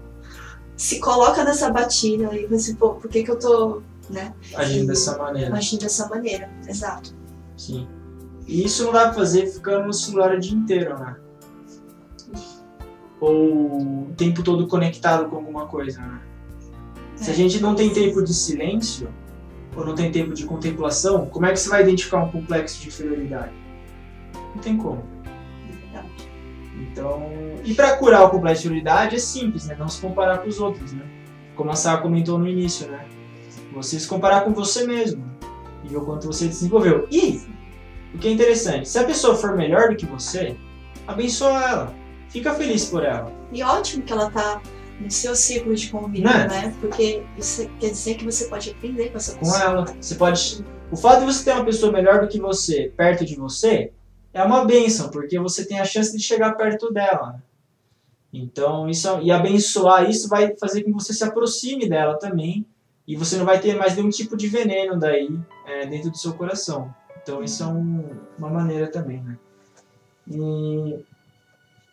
se 0.78 0.98
coloca 0.98 1.44
nessa 1.44 1.70
batida 1.70 2.34
e 2.34 2.46
você, 2.46 2.72
pô, 2.74 2.94
por 2.94 3.10
que, 3.10 3.22
que 3.22 3.30
eu 3.30 3.38
tô, 3.38 3.82
né, 4.08 4.32
Agindo 4.54 4.86
dessa 4.86 5.18
maneira. 5.18 5.54
agindo 5.54 5.80
dessa 5.80 6.08
maneira? 6.08 6.50
Exato. 6.66 7.14
Sim. 7.54 7.86
E 8.48 8.64
isso 8.64 8.84
não 8.84 8.92
dá 8.92 9.04
pra 9.04 9.12
fazer 9.12 9.46
ficando 9.46 9.86
no 9.86 9.92
celular 9.92 10.34
o 10.34 10.40
dia 10.40 10.56
inteiro, 10.56 10.98
né? 10.98 11.16
Ou 13.20 14.06
o 14.06 14.12
tempo 14.16 14.42
todo 14.42 14.66
conectado 14.66 15.28
com 15.28 15.36
alguma 15.36 15.66
coisa, 15.66 16.00
né? 16.00 16.20
Se 17.14 17.30
a 17.30 17.32
É. 17.32 17.36
gente 17.36 17.60
não 17.60 17.74
tem 17.74 17.90
tempo 17.92 18.22
de 18.22 18.32
silêncio, 18.32 19.08
ou 19.76 19.84
não 19.84 19.94
tem 19.94 20.10
tempo 20.10 20.32
de 20.32 20.46
contemplação, 20.46 21.26
como 21.26 21.44
é 21.46 21.52
que 21.52 21.60
você 21.60 21.68
vai 21.68 21.82
identificar 21.82 22.18
um 22.24 22.30
complexo 22.30 22.80
de 22.80 22.88
inferioridade? 22.88 23.52
Não 24.54 24.62
tem 24.62 24.76
como. 24.76 25.04
Verdade. 25.68 26.08
Então, 26.80 27.30
e 27.64 27.74
para 27.74 27.96
curar 27.96 28.24
o 28.24 28.30
complexo 28.30 28.62
de 28.62 28.68
inferioridade 28.68 29.16
é 29.16 29.18
simples, 29.18 29.66
né? 29.66 29.76
Não 29.78 29.88
se 29.88 30.00
comparar 30.00 30.38
com 30.38 30.48
os 30.48 30.58
outros, 30.58 30.92
né? 30.92 31.04
Como 31.54 31.70
a 31.70 31.74
Sara 31.74 32.00
comentou 32.00 32.38
no 32.38 32.48
início, 32.48 32.88
né? 32.88 33.04
Você 33.74 33.98
se 34.00 34.08
comparar 34.08 34.42
com 34.42 34.52
você 34.54 34.86
mesmo 34.86 35.22
e 35.84 35.88
ver 35.88 35.98
o 35.98 36.04
quanto 36.04 36.26
você 36.28 36.46
desenvolveu. 36.46 37.06
E 37.10 37.42
o 38.14 38.18
que 38.18 38.28
é 38.28 38.30
interessante, 38.30 38.88
se 38.88 38.98
a 38.98 39.04
pessoa 39.04 39.34
for 39.36 39.56
melhor 39.56 39.90
do 39.90 39.96
que 39.96 40.06
você, 40.06 40.56
abençoa 41.06 41.62
ela. 41.62 41.94
Fica 42.28 42.54
feliz 42.54 42.84
por 42.86 43.04
ela. 43.04 43.32
E 43.52 43.62
ótimo 43.62 44.02
que 44.02 44.12
ela 44.12 44.30
tá 44.30 44.60
no 45.00 45.10
seu 45.10 45.34
círculo 45.34 45.74
de 45.74 45.88
convívio, 45.88 46.24
Né? 46.28 46.46
né? 46.48 46.74
Porque 46.80 47.22
isso 47.38 47.68
quer 47.80 47.90
dizer 47.90 48.16
que 48.16 48.24
você 48.24 48.46
pode 48.46 48.70
aprender 48.70 49.10
com 49.10 49.16
essa 49.16 49.32
com 49.34 49.38
pessoa. 49.40 49.62
ela. 49.62 49.84
Você 50.00 50.14
pode. 50.16 50.64
O 50.90 50.96
fato 50.96 51.20
de 51.20 51.26
você 51.26 51.44
ter 51.44 51.52
uma 51.52 51.64
pessoa 51.64 51.92
melhor 51.92 52.20
do 52.20 52.28
que 52.28 52.38
você 52.40 52.92
perto 52.96 53.24
de 53.24 53.34
você 53.36 53.92
é 54.34 54.42
uma 54.42 54.64
benção, 54.64 55.08
porque 55.10 55.38
você 55.38 55.64
tem 55.64 55.80
a 55.80 55.84
chance 55.84 56.14
de 56.16 56.22
chegar 56.22 56.52
perto 56.56 56.92
dela. 56.92 57.32
né? 57.34 57.42
Então, 58.32 58.88
isso 58.90 59.08
e 59.22 59.30
abençoar 59.30 60.08
isso 60.10 60.28
vai 60.28 60.54
fazer 60.58 60.82
com 60.82 60.90
que 60.92 61.02
você 61.02 61.14
se 61.14 61.24
aproxime 61.24 61.88
dela 61.88 62.18
também 62.18 62.66
e 63.06 63.16
você 63.16 63.36
não 63.38 63.46
vai 63.46 63.58
ter 63.58 63.74
mais 63.74 63.96
nenhum 63.96 64.10
tipo 64.10 64.36
de 64.36 64.48
veneno 64.48 64.98
daí 64.98 65.30
é, 65.66 65.86
dentro 65.86 66.10
do 66.10 66.18
seu 66.18 66.34
coração. 66.34 66.94
Então, 67.28 67.44
isso 67.44 67.62
é 67.62 67.66
um- 67.66 68.08
uma 68.38 68.48
maneira 68.48 68.90
também, 68.90 69.20
né? 69.22 69.36
E 70.26 71.04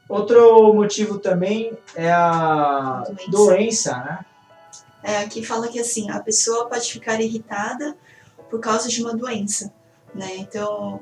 outro 0.07 0.73
motivo 0.73 1.19
também 1.19 1.77
é 1.93 2.09
a 2.09 3.03
Doença. 3.05 3.31
doença 3.31 3.97
né? 3.97 4.25
É, 5.03 5.17
aqui 5.19 5.43
fala 5.43 5.67
que 5.67 5.77
assim, 5.77 6.09
a 6.09 6.21
pessoa 6.21 6.69
pode 6.69 6.89
ficar 6.89 7.19
irritada 7.19 7.97
por 8.49 8.61
causa 8.61 8.87
de 8.87 9.03
uma 9.03 9.13
doença, 9.13 9.73
né? 10.13 10.37
Então, 10.37 11.01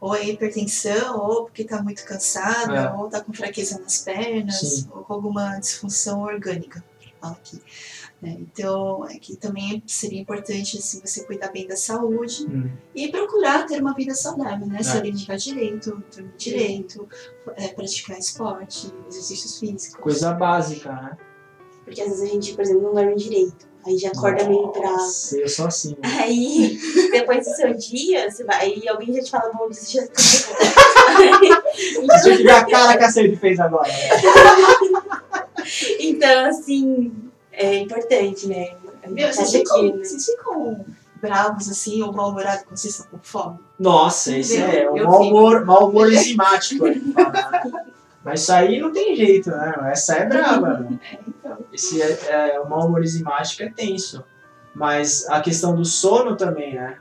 ou 0.00 0.14
é 0.14 0.28
hipertensão, 0.28 1.18
ou 1.18 1.44
porque 1.46 1.64
tá 1.64 1.82
muito 1.82 2.04
cansada, 2.04 2.74
É. 2.76 2.92
ou 2.92 3.08
tá 3.08 3.20
com 3.20 3.32
fraqueza 3.32 3.80
nas 3.80 3.98
pernas, 3.98 4.60
Sim. 4.60 4.88
ou 4.92 5.02
com 5.02 5.12
alguma 5.14 5.58
disfunção 5.58 6.22
orgânica, 6.22 6.84
fala 7.20 7.32
aqui. 7.32 7.60
Né? 8.22 8.36
Então, 8.38 9.02
aqui 9.02 9.36
também 9.36 9.82
seria 9.86 10.20
importante 10.20 10.78
assim, 10.78 11.00
você 11.04 11.24
cuidar 11.24 11.50
bem 11.50 11.66
da 11.66 11.76
saúde 11.76 12.46
Hum. 12.48 12.70
e 12.94 13.08
procurar 13.08 13.66
ter 13.66 13.80
uma 13.80 13.94
vida 13.94 14.14
saudável, 14.14 14.66
né? 14.68 14.80
Se 14.82 14.96
alimentar 14.96 15.36
direito, 15.36 16.00
dormir 16.14 16.32
direito, 16.38 17.08
é, 17.56 17.68
praticar 17.68 18.16
esporte, 18.18 18.92
exercícios 19.08 19.58
físicos. 19.58 20.00
Coisa 20.00 20.32
básica, 20.32 20.92
né? 20.92 21.16
Porque 21.84 22.00
às 22.00 22.08
vezes 22.10 22.22
a 22.22 22.26
gente, 22.32 22.54
por 22.54 22.62
exemplo, 22.62 22.82
não 22.82 22.94
dorme 22.94 23.16
direito. 23.16 23.72
Aí 23.84 23.98
já 23.98 24.10
acorda 24.10 24.44
meio 24.44 24.70
bravo. 24.70 24.92
Nossa, 24.96 25.36
eu 25.36 25.48
sou 25.48 25.66
assim. 25.66 25.96
né? 26.00 26.08
Aí, 26.22 26.78
depois 27.10 27.44
do 27.44 27.52
seu 27.56 27.74
dia, 27.74 28.30
você 28.30 28.44
vai, 28.44 28.60
aí 28.66 28.88
alguém 28.88 29.12
já 29.12 29.20
te 29.24 29.30
fala, 29.32 29.52
bom, 29.52 29.66
você 29.66 29.98
já 29.98 30.06
tá 30.06 30.12
Você 30.14 30.46
tinha 32.22 32.36
que 32.36 32.42
ver 32.44 32.50
a 32.52 32.64
cara 32.64 32.96
que 32.96 33.02
a 33.04 33.10
Ceide 33.10 33.34
fez 33.36 33.58
agora. 33.58 33.88
né? 33.88 33.94
Então, 36.00 36.46
assim, 36.46 37.12
é 37.52 37.76
importante, 37.78 38.46
né? 38.46 38.74
Meu, 39.08 39.28
Tá 39.28 39.34
vocês 39.34 39.52
ficam, 39.52 39.82
né? 39.82 40.04
vocês 40.04 40.24
ficam 40.26 40.84
bravos 41.20 41.68
assim, 41.68 42.02
ou 42.02 42.12
mal-humorados 42.12 42.64
quando 42.64 42.76
vocês 42.76 42.94
estão 42.98 43.10
com 43.10 43.18
fome? 43.24 43.58
Nossa, 43.78 44.36
esse 44.36 44.58
Meu, 44.58 44.96
é 44.96 45.02
o 45.02 45.04
mau 45.08 45.20
humor, 45.22 45.64
mau 45.64 45.88
humor 45.88 46.12
enzimático. 46.12 46.86
né? 46.86 47.00
Mas 48.24 48.42
isso 48.42 48.52
aí 48.52 48.78
não 48.80 48.92
tem 48.92 49.16
jeito, 49.16 49.50
né? 49.50 49.74
Essa 49.90 50.14
é 50.16 50.26
braba. 50.26 50.78
Né? 50.78 50.98
Então, 51.26 51.58
Esse 51.72 52.00
é, 52.00 52.18
é, 52.54 52.60
o 52.60 52.68
mau 52.68 52.86
humor 52.86 53.02
enzimático 53.02 53.62
é 53.64 53.68
tenso. 53.68 54.24
Mas 54.74 55.28
a 55.28 55.40
questão 55.40 55.74
do 55.74 55.84
sono 55.84 56.36
também, 56.36 56.74
né? 56.74 56.96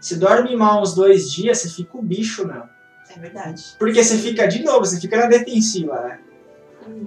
Se 0.00 0.16
dorme 0.16 0.54
mal 0.56 0.82
uns 0.82 0.92
dois 0.94 1.30
dias, 1.30 1.58
você 1.58 1.68
fica 1.70 1.96
o 1.96 2.02
bicho, 2.02 2.46
meu. 2.46 2.64
é 3.16 3.18
verdade. 3.18 3.76
Porque 3.78 4.02
você 4.02 4.18
fica 4.18 4.46
de 4.46 4.62
novo, 4.64 4.80
você 4.84 5.00
fica 5.00 5.16
na 5.16 5.26
defensiva, 5.26 5.94
né? 6.00 6.18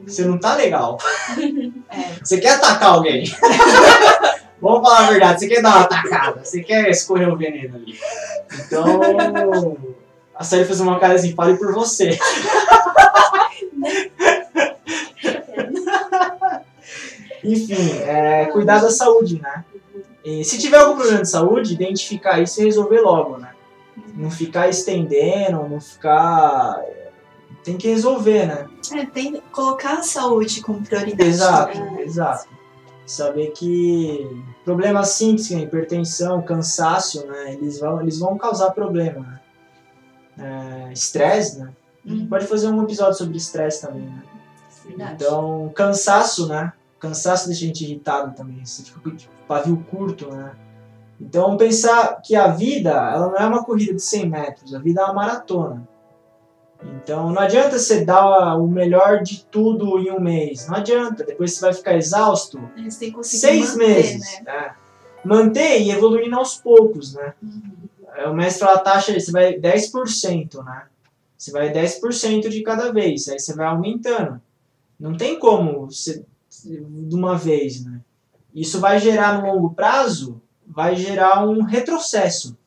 Você 0.06 0.26
não 0.26 0.38
tá 0.38 0.56
legal. 0.56 0.98
É, 1.90 2.20
Você 2.22 2.38
quer 2.38 2.56
atacar 2.56 2.96
alguém. 2.96 3.24
Vamos 4.62 4.82
falar 4.82 5.08
a 5.08 5.12
verdade, 5.12 5.40
você 5.40 5.48
quer 5.48 5.62
dar 5.62 5.70
uma 5.70 5.82
atacada, 5.84 6.44
você 6.44 6.62
quer 6.62 6.90
escorrer 6.90 7.32
o 7.32 7.38
veneno 7.38 7.78
ali. 7.78 7.98
Então, 8.60 9.00
a 10.36 10.44
série 10.44 10.66
fez 10.66 10.82
uma 10.82 11.00
cara 11.00 11.14
assim, 11.14 11.34
fale 11.34 11.56
por 11.58 11.74
você. 11.74 12.20
Enfim, 17.44 18.00
é, 18.00 18.48
cuidar 18.48 18.82
da 18.82 18.90
saúde, 18.90 19.42
né? 19.42 19.64
E 20.26 20.44
se 20.44 20.58
tiver 20.60 20.78
algum 20.78 20.96
problema 20.96 21.22
de 21.22 21.30
saúde, 21.30 21.74
identificar 21.74 22.42
isso 22.42 22.60
e 22.62 22.66
resolver 22.66 23.00
logo, 23.00 23.38
né? 23.38 23.52
Não 24.16 24.30
ficar 24.30 24.68
estendendo, 24.68 25.68
não 25.70 25.80
ficar. 25.80 26.82
Tem 27.68 27.76
que 27.76 27.90
resolver, 27.90 28.46
né? 28.46 28.66
é, 28.94 29.06
tem 29.06 29.34
que 29.34 29.42
colocar 29.52 29.96
a 29.96 30.02
saúde 30.02 30.62
como 30.62 30.82
prioridade. 30.82 31.30
Exato, 31.30 31.78
também. 31.78 32.00
exato. 32.00 32.48
Saber 33.06 33.48
que 33.48 34.42
problemas 34.64 35.10
simples, 35.10 35.50
como 35.50 35.60
hipertensão, 35.60 36.42
cansaço, 36.42 37.28
né? 37.28 37.56
Eles 37.56 37.82
vão, 37.82 38.02
eles 38.02 38.20
vão 38.20 38.38
causar 38.38 38.72
problema, 38.72 39.20
né? 39.20 40.88
É, 40.90 40.94
Estresse, 40.94 41.60
né? 41.60 41.74
Uhum. 42.06 42.26
pode 42.28 42.48
fazer 42.48 42.70
um 42.70 42.82
episódio 42.84 43.16
sobre 43.16 43.36
estresse 43.36 43.82
também, 43.82 44.04
né? 44.04 44.24
Verdade. 44.86 45.16
Então, 45.16 45.70
cansaço, 45.76 46.48
né? 46.48 46.72
Cansaço 46.98 47.48
deixa 47.48 47.66
a 47.66 47.68
gente 47.68 47.84
irritado 47.84 48.34
também. 48.34 48.66
Você 48.66 48.82
fica 48.82 49.02
com 49.02 49.14
tipo, 49.14 49.34
pavio 49.46 49.86
curto, 49.92 50.32
né? 50.32 50.54
Então, 51.20 51.58
pensar 51.58 52.22
que 52.22 52.34
a 52.34 52.48
vida, 52.48 52.92
ela 52.92 53.28
não 53.28 53.36
é 53.36 53.46
uma 53.46 53.66
corrida 53.66 53.94
de 53.94 54.02
100 54.02 54.30
metros. 54.30 54.74
A 54.74 54.80
vida 54.80 55.02
é 55.02 55.04
uma 55.04 55.14
maratona. 55.14 55.97
Então, 56.84 57.32
não 57.32 57.42
adianta 57.42 57.80
você 57.80 58.06
dar 58.06 58.58
o 58.58 58.68
melhor 58.68 59.24
de 59.24 59.44
tudo 59.46 60.00
em 60.00 60.12
um 60.12 60.20
mês. 60.20 60.68
Não 60.68 60.76
adianta. 60.76 61.24
Depois 61.24 61.54
você 61.54 61.62
vai 61.62 61.74
ficar 61.74 61.96
exausto. 61.96 62.60
Eles 62.76 62.98
têm 62.98 63.10
que 63.10 63.16
conseguir 63.16 63.40
Seis 63.40 63.72
manter, 63.76 63.88
meses. 63.88 64.40
né? 64.40 64.44
né? 64.46 64.76
Manter 65.24 65.82
e 65.82 65.92
evoluindo 65.92 66.36
aos 66.36 66.58
poucos, 66.58 67.14
né? 67.14 67.34
Uhum. 67.42 67.72
É, 68.16 68.28
O 68.28 68.34
mestre 68.34 68.66
fala 68.66 68.78
a 68.78 68.82
taxa, 68.82 69.18
você 69.20 69.32
vai 69.32 69.54
10%, 69.60 70.64
né? 70.64 70.84
Você 71.38 71.52
vai 71.52 71.72
10% 71.72 72.50
de 72.50 72.62
cada 72.64 72.92
vez, 72.92 73.28
aí 73.28 73.40
você 73.40 73.54
vai 73.54 73.68
aumentando. 73.68 74.42
Não 75.00 75.16
tem 75.16 75.38
como 75.38 75.86
você, 75.86 76.24
de 76.66 77.16
uma 77.16 77.38
vez, 77.38 77.86
né? 77.86 78.02
Isso 78.54 78.80
vai 78.80 79.00
gerar 79.00 79.40
no 79.42 79.54
longo 79.54 79.74
prazo, 79.76 80.42
vai 80.66 80.96
gerar 80.96 81.48
um 81.48 81.62
retrocesso. 81.62 82.58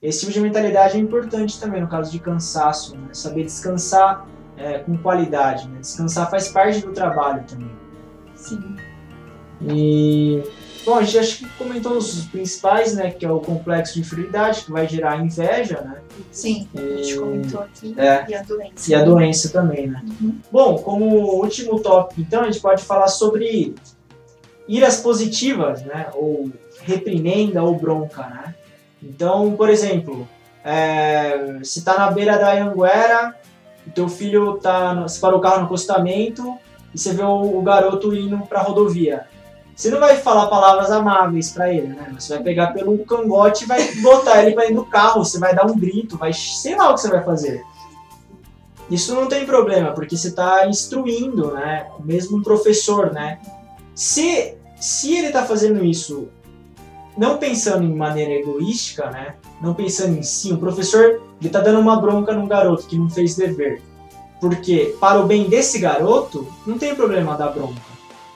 Esse 0.00 0.20
tipo 0.20 0.32
de 0.32 0.40
mentalidade 0.40 0.96
é 0.96 1.00
importante 1.00 1.58
também 1.58 1.80
no 1.80 1.88
caso 1.88 2.10
de 2.10 2.20
cansaço, 2.20 2.96
né? 2.96 3.08
Saber 3.12 3.44
descansar 3.44 4.26
é, 4.56 4.78
com 4.78 4.96
qualidade, 4.96 5.68
né? 5.68 5.80
Descansar 5.80 6.30
faz 6.30 6.48
parte 6.48 6.80
do 6.80 6.92
trabalho 6.92 7.44
também. 7.48 7.70
Sim. 8.36 8.76
E 9.60 10.40
bom, 10.86 10.98
a 10.98 11.02
gente 11.02 11.18
acho 11.18 11.38
que 11.38 11.48
comentou 11.58 11.96
os 11.96 12.26
principais, 12.26 12.94
né? 12.94 13.10
Que 13.10 13.26
é 13.26 13.30
o 13.30 13.40
complexo 13.40 13.94
de 13.94 14.00
inferioridade, 14.00 14.64
que 14.64 14.70
vai 14.70 14.86
gerar 14.86 15.18
inveja, 15.20 15.80
né? 15.80 16.00
Sim, 16.30 16.68
a 16.76 16.80
gente 16.80 17.18
comentou 17.18 17.60
aqui. 17.62 17.94
É. 17.98 18.24
E 18.28 18.34
a 18.36 18.42
doença. 18.42 18.90
E 18.92 18.94
a 18.94 19.04
doença 19.04 19.48
também, 19.48 19.88
né? 19.88 20.04
Uhum. 20.20 20.38
Bom, 20.52 20.78
como 20.78 21.06
último 21.42 21.80
tópico, 21.80 22.20
então, 22.20 22.42
a 22.42 22.44
gente 22.44 22.60
pode 22.60 22.84
falar 22.84 23.08
sobre 23.08 23.74
iras 24.68 25.00
positivas, 25.00 25.82
né? 25.82 26.06
Ou 26.14 26.52
reprimenda 26.82 27.64
ou 27.64 27.74
bronca, 27.74 28.22
né? 28.22 28.54
Então, 29.02 29.52
por 29.52 29.70
exemplo, 29.70 30.28
é, 30.64 31.60
se 31.62 31.84
tá 31.84 31.96
na 31.96 32.10
beira 32.10 32.36
da 32.36 32.52
Anguera, 32.52 33.34
o 33.86 33.90
teu 33.90 34.08
filho 34.08 34.58
tá, 34.58 34.94
você 34.94 35.20
parou 35.20 35.38
o 35.38 35.42
carro 35.42 35.60
no 35.60 35.64
acostamento 35.66 36.58
e 36.94 36.98
você 36.98 37.12
vê 37.12 37.22
o, 37.22 37.58
o 37.58 37.62
garoto 37.62 38.14
indo 38.14 38.38
pra 38.46 38.62
rodovia. 38.62 39.26
Você 39.74 39.90
não 39.90 40.00
vai 40.00 40.16
falar 40.16 40.48
palavras 40.48 40.90
amáveis 40.90 41.52
pra 41.52 41.72
ele, 41.72 41.88
né? 41.88 42.12
Você 42.18 42.34
vai 42.34 42.42
pegar 42.42 42.72
pelo 42.72 42.98
cangote 43.04 43.62
e 43.62 43.66
vai 43.66 43.94
botar 44.02 44.42
ele 44.42 44.52
pra 44.52 44.64
dentro 44.64 44.82
do 44.82 44.84
carro, 44.84 45.24
você 45.24 45.38
vai 45.38 45.54
dar 45.54 45.66
um 45.66 45.78
grito, 45.78 46.18
vai, 46.18 46.32
sei 46.32 46.74
lá 46.74 46.90
o 46.90 46.94
que 46.94 47.00
você 47.00 47.08
vai 47.08 47.22
fazer. 47.22 47.62
Isso 48.90 49.14
não 49.14 49.28
tem 49.28 49.46
problema, 49.46 49.92
porque 49.92 50.16
você 50.16 50.28
está 50.28 50.66
instruindo, 50.66 51.52
né? 51.52 51.86
Mesmo 52.00 52.38
um 52.38 52.42
professor, 52.42 53.12
né? 53.12 53.38
Se, 53.94 54.56
se 54.80 55.16
ele 55.16 55.28
está 55.28 55.44
fazendo 55.44 55.84
isso 55.84 56.28
não 57.18 57.36
pensando 57.36 57.82
em 57.82 57.92
maneira 57.92 58.32
egoística, 58.32 59.10
né? 59.10 59.34
Não 59.60 59.74
pensando 59.74 60.16
em 60.16 60.22
si, 60.22 60.52
o 60.52 60.56
professor 60.56 61.20
ele 61.40 61.48
está 61.48 61.58
dando 61.58 61.80
uma 61.80 62.00
bronca 62.00 62.32
num 62.32 62.46
garoto 62.46 62.86
que 62.86 62.96
não 62.96 63.10
fez 63.10 63.34
dever. 63.34 63.82
Porque 64.40 64.96
para 65.00 65.20
o 65.20 65.26
bem 65.26 65.48
desse 65.48 65.80
garoto, 65.80 66.46
não 66.64 66.78
tem 66.78 66.94
problema 66.94 67.36
dar 67.36 67.48
bronca. 67.48 67.80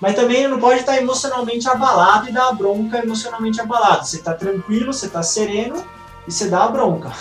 Mas 0.00 0.16
também 0.16 0.38
ele 0.38 0.48
não 0.48 0.58
pode 0.58 0.80
estar 0.80 0.96
emocionalmente 1.00 1.68
abalado 1.68 2.28
e 2.28 2.32
dar 2.32 2.48
a 2.48 2.52
bronca 2.52 2.98
emocionalmente 2.98 3.60
abalado. 3.60 4.04
Você 4.04 4.16
está 4.16 4.34
tranquilo, 4.34 4.92
você 4.92 5.06
está 5.06 5.22
sereno 5.22 5.76
e 6.26 6.32
você 6.32 6.48
dá 6.48 6.64
a 6.64 6.68
bronca. 6.68 7.12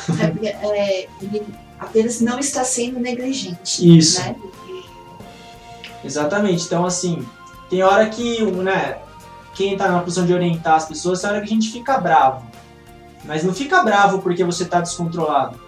É, 0.41 0.47
é, 0.47 1.07
ele 1.21 1.45
apenas 1.79 2.19
não 2.21 2.39
está 2.39 2.63
sendo 2.63 2.99
negligente. 2.99 3.97
Isso. 3.97 4.19
Né? 4.19 4.35
Exatamente. 6.03 6.65
Então, 6.65 6.83
assim, 6.83 7.23
tem 7.69 7.83
hora 7.83 8.09
que, 8.09 8.43
né, 8.43 8.97
quem 9.53 9.77
tá 9.77 9.89
na 9.89 9.99
posição 9.99 10.25
de 10.25 10.33
orientar 10.33 10.75
as 10.75 10.87
pessoas, 10.87 11.21
tem 11.21 11.29
hora 11.29 11.39
que 11.39 11.45
a 11.45 11.53
gente 11.53 11.71
fica 11.71 11.97
bravo. 11.97 12.45
Mas 13.25 13.43
não 13.43 13.53
fica 13.53 13.83
bravo 13.83 14.19
porque 14.19 14.43
você 14.43 14.65
tá 14.65 14.81
descontrolado. 14.81 15.59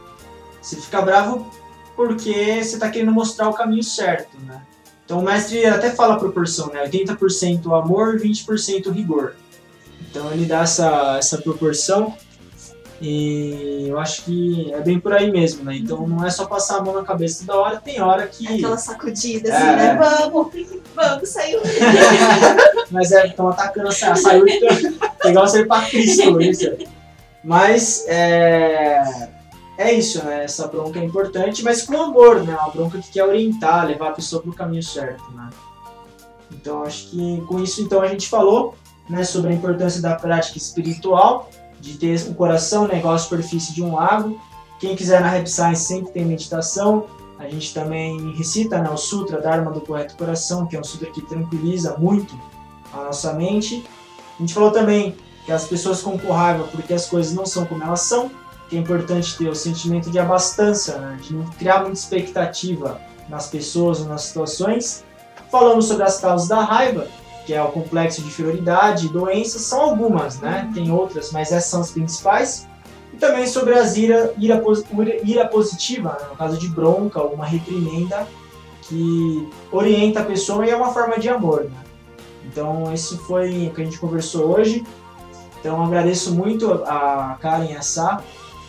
Você 0.61 0.77
fica 0.77 1.01
bravo 1.01 1.51
porque 1.95 2.63
você 2.63 2.77
tá 2.77 2.89
querendo 2.89 3.11
mostrar 3.11 3.49
o 3.49 3.53
caminho 3.53 3.83
certo, 3.83 4.37
né? 4.39 4.61
Então 5.05 5.19
o 5.19 5.23
mestre 5.23 5.65
até 5.65 5.91
fala 5.91 6.15
a 6.15 6.19
proporção, 6.19 6.67
né? 6.67 6.83
80% 6.87 7.65
amor, 7.77 8.17
20% 8.19 8.91
rigor. 8.91 9.35
Então 10.09 10.31
ele 10.31 10.45
dá 10.45 10.61
essa, 10.61 11.17
essa 11.17 11.37
proporção. 11.37 12.15
E 13.05 13.87
eu 13.89 13.99
acho 13.99 14.23
que 14.23 14.71
é 14.73 14.79
bem 14.79 14.97
por 14.97 15.11
aí 15.11 15.29
mesmo, 15.29 15.65
né? 15.65 15.75
Então 15.75 16.07
não 16.07 16.25
é 16.25 16.29
só 16.29 16.45
passar 16.45 16.77
a 16.77 16.81
mão 16.81 16.93
na 16.93 17.03
cabeça 17.03 17.45
toda 17.45 17.59
hora, 17.59 17.75
tem 17.75 18.01
hora 18.01 18.25
que. 18.27 18.47
Aquela 18.47 18.77
sacudida, 18.77 19.49
É. 19.49 19.51
assim, 19.51 19.65
né? 19.65 19.95
Vamos, 19.97 20.53
vamos, 20.95 21.27
saiu. 21.27 21.59
Mas 22.89 23.11
é, 23.11 23.27
estão 23.27 23.49
atacando 23.49 23.89
assim, 23.89 24.05
a 24.05 24.15
saiu 24.15 24.45
pegar 25.21 25.41
você 25.41 25.65
pra 25.65 25.81
Cristo, 25.81 26.41
isso. 26.41 26.71
Mas 27.43 28.05
é, 28.07 29.03
é 29.77 29.91
isso, 29.91 30.23
né? 30.23 30.45
Essa 30.45 30.69
bronca 30.69 30.97
é 30.97 31.03
importante, 31.03 31.61
mas 31.61 31.81
com 31.81 32.01
amor, 32.01 32.41
né? 32.41 32.55
Uma 32.55 32.69
bronca 32.69 32.99
que 32.99 33.11
quer 33.11 33.25
orientar, 33.25 33.85
levar 33.85 34.09
a 34.09 34.13
pessoa 34.13 34.41
pro 34.41 34.53
caminho 34.53 34.81
certo, 34.81 35.29
né? 35.33 35.49
Então 36.53 36.83
acho 36.83 37.09
que 37.09 37.43
com 37.49 37.59
isso 37.61 37.81
então 37.81 38.01
a 38.01 38.07
gente 38.07 38.29
falou, 38.29 38.75
né, 39.09 39.25
sobre 39.25 39.51
a 39.51 39.53
importância 39.53 40.01
da 40.01 40.15
prática 40.15 40.57
espiritual, 40.57 41.49
de 41.83 41.97
ter 41.97 42.29
um 42.29 42.33
coração, 42.33 42.87
né, 42.87 42.97
igual 42.97 43.13
a 43.13 43.17
superfície 43.17 43.73
de 43.73 43.83
um 43.83 43.95
lago. 43.95 44.39
Quem 44.79 44.95
quiser 44.95 45.19
na 45.19 45.27
Rap 45.27 45.47
Science 45.47 45.83
sempre 45.83 46.13
tem 46.13 46.25
meditação. 46.25 47.07
A 47.37 47.49
gente 47.49 47.73
também 47.73 48.31
recita 48.31 48.79
né, 48.79 48.89
o 48.89 48.95
Sutra 48.95 49.41
Dharma 49.41 49.69
do 49.69 49.81
Correto 49.81 50.15
Coração, 50.15 50.65
que 50.65 50.77
é 50.77 50.79
um 50.79 50.83
sutra 50.83 51.11
que 51.11 51.21
tranquiliza 51.21 51.97
muito 51.97 52.39
a 52.93 53.03
nossa 53.03 53.33
mente. 53.33 53.83
A 54.37 54.41
gente 54.41 54.53
falou 54.53 54.71
também 54.71 55.17
que 55.45 55.51
as 55.51 55.65
pessoas 55.65 55.97
ficam 55.97 56.17
com 56.17 56.31
raiva 56.31 56.63
porque 56.71 56.93
as 56.93 57.05
coisas 57.05 57.33
não 57.33 57.45
são 57.45 57.65
como 57.65 57.83
elas 57.83 57.99
são, 57.99 58.31
que 58.69 58.77
é 58.77 58.79
importante 58.79 59.37
ter 59.37 59.49
o 59.49 59.55
sentimento 59.55 60.09
de 60.09 60.17
abastança, 60.19 60.97
né, 60.99 61.19
de 61.21 61.33
não 61.33 61.45
criar 61.47 61.81
muita 61.81 61.99
expectativa 61.99 63.01
nas 63.27 63.47
pessoas 63.47 63.99
ou 63.99 64.07
nas 64.07 64.21
situações. 64.21 65.03
Falamos 65.51 65.85
sobre 65.85 66.03
as 66.03 66.17
causas 66.17 66.47
da 66.47 66.63
raiva, 66.63 67.09
que 67.45 67.53
é 67.53 67.61
o 67.61 67.67
complexo 67.69 68.21
de 68.21 68.27
inferioridade, 68.27 69.09
doenças, 69.09 69.61
são 69.61 69.81
algumas, 69.81 70.39
né? 70.39 70.71
Tem 70.73 70.91
outras, 70.91 71.31
mas 71.31 71.51
essas 71.51 71.69
são 71.69 71.81
as 71.81 71.91
principais. 71.91 72.67
E 73.13 73.17
também 73.17 73.45
sobre 73.45 73.73
as 73.73 73.95
ira, 73.97 74.33
ira, 74.37 74.61
ira- 75.23 75.47
positiva, 75.47 76.17
né? 76.19 76.27
no 76.29 76.35
caso 76.35 76.57
de 76.57 76.67
bronca 76.67 77.21
uma 77.21 77.45
reprimenda, 77.45 78.27
que 78.81 79.47
orienta 79.71 80.21
a 80.21 80.25
pessoa 80.25 80.65
e 80.65 80.69
é 80.69 80.75
uma 80.75 80.93
forma 80.93 81.17
de 81.19 81.29
amor, 81.29 81.65
né? 81.65 81.77
Então, 82.45 82.91
esse 82.93 83.17
foi 83.17 83.67
o 83.67 83.73
que 83.73 83.81
a 83.81 83.85
gente 83.85 83.97
conversou 83.99 84.55
hoje. 84.57 84.83
Então, 85.59 85.83
agradeço 85.83 86.33
muito 86.33 86.71
a 86.85 87.37
Karen 87.41 87.71
e 87.71 87.75
a 87.75 87.81
Sá 87.81 88.21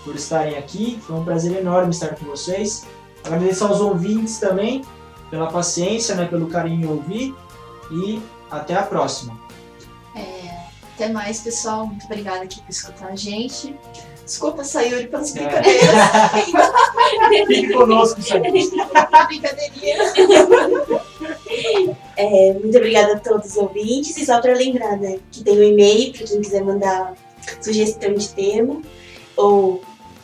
por 0.04 0.14
estarem 0.14 0.56
aqui. 0.56 0.98
Foi 1.06 1.16
um 1.16 1.24
prazer 1.24 1.58
enorme 1.58 1.90
estar 1.90 2.14
com 2.14 2.24
vocês. 2.26 2.86
Agradeço 3.24 3.64
aos 3.64 3.80
ouvintes 3.80 4.38
também 4.38 4.84
pela 5.30 5.48
paciência, 5.48 6.14
né, 6.14 6.26
pelo 6.26 6.46
carinho 6.46 6.86
em 6.86 6.88
ouvir. 6.88 7.34
E 7.90 8.22
até 8.56 8.74
a 8.74 8.82
próxima. 8.82 9.38
Até 10.94 11.08
mais, 11.08 11.40
pessoal. 11.40 11.88
Muito 11.88 12.04
obrigada 12.04 12.44
aqui 12.44 12.60
por 12.60 12.70
escutar 12.70 13.08
a 13.08 13.16
gente. 13.16 13.74
Desculpa, 14.24 14.62
Sayuri, 14.62 15.08
pelas 15.08 15.34
É. 15.34 15.40
brincadeiras. 15.40 15.90
Fique 17.48 17.72
conosco, 17.72 18.22
senhor. 18.22 18.42
Brincadeirinha. 19.26 19.96
É, 22.16 22.52
muito 22.54 22.76
obrigada 22.78 23.14
a 23.14 23.18
todos 23.18 23.50
os 23.50 23.56
ouvintes. 23.56 24.16
E 24.16 24.24
só 24.24 24.40
para 24.40 24.54
lembrar, 24.54 24.96
né, 24.98 25.18
que 25.32 25.42
tem 25.42 25.58
o 25.58 25.64
e-mail 25.64 26.12
para 26.12 26.26
quem 26.26 26.40
quiser 26.40 26.62
mandar 26.62 27.14
sugestão 27.60 28.14
de 28.14 28.28
tema 28.28 28.80
ou 29.36 29.82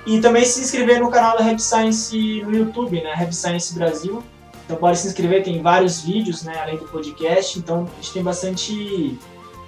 E 0.07 0.21
também 0.21 0.45
se 0.45 0.61
inscrever 0.61 1.01
no 1.01 1.11
canal 1.11 1.37
da 1.37 1.45
Rap 1.45 1.61
Science 1.61 2.43
no 2.43 2.57
YouTube, 2.57 3.03
né, 3.03 3.13
Rap 3.15 3.33
Science 3.33 3.75
Brasil. 3.75 4.23
Então 4.65 4.77
pode 4.77 4.99
se 4.99 5.07
inscrever, 5.07 5.43
tem 5.43 5.63
vários 5.63 6.01
vídeos, 6.01 6.43
né, 6.43 6.59
além 6.61 6.77
do 6.77 6.87
podcast. 6.87 7.59
Então 7.59 7.89
a 7.93 8.01
gente 8.01 8.13
tem 8.13 8.23
bastante 8.23 9.19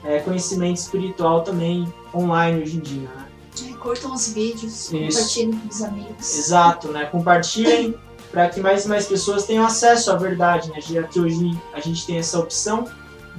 é, 0.04 0.18
conhecimento 0.20 0.76
espiritual 0.76 1.42
também 1.42 1.92
online 2.14 2.62
hoje 2.62 2.76
em 2.76 2.80
dia, 2.80 3.08
né? 3.08 3.26
É, 3.68 3.72
Curtam 3.74 4.14
os 4.14 4.32
vídeos, 4.32 4.90
Isso. 4.90 4.92
compartilhem 4.92 5.52
com 5.52 5.68
os 5.68 5.82
amigos. 5.82 6.38
Exato, 6.38 6.88
né? 6.88 7.06
Compartilhem 7.06 7.94
para 8.30 8.48
que 8.48 8.60
mais 8.60 8.84
e 8.84 8.88
mais 8.88 9.06
pessoas 9.06 9.44
tenham 9.44 9.64
acesso 9.64 10.10
à 10.10 10.16
verdade, 10.16 10.70
né? 10.70 10.80
Já 10.80 11.02
que 11.02 11.18
hoje 11.18 11.58
a 11.74 11.80
gente 11.80 12.06
tem 12.06 12.18
essa 12.18 12.38
opção 12.38 12.86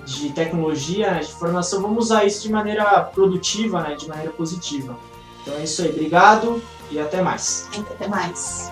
de 0.05 0.29
tecnologia, 0.29 1.11
né? 1.11 1.19
de 1.19 1.31
informação, 1.31 1.81
vamos 1.81 2.05
usar 2.05 2.25
isso 2.25 2.41
de 2.43 2.51
maneira 2.51 3.01
produtiva, 3.01 3.81
né? 3.81 3.95
De 3.95 4.07
maneira 4.07 4.31
positiva. 4.31 4.97
Então 5.41 5.55
é 5.55 5.63
isso 5.63 5.81
aí, 5.81 5.89
obrigado 5.89 6.61
e 6.89 6.99
até 6.99 7.21
mais. 7.21 7.67
Até 7.77 8.07
mais. 8.07 8.71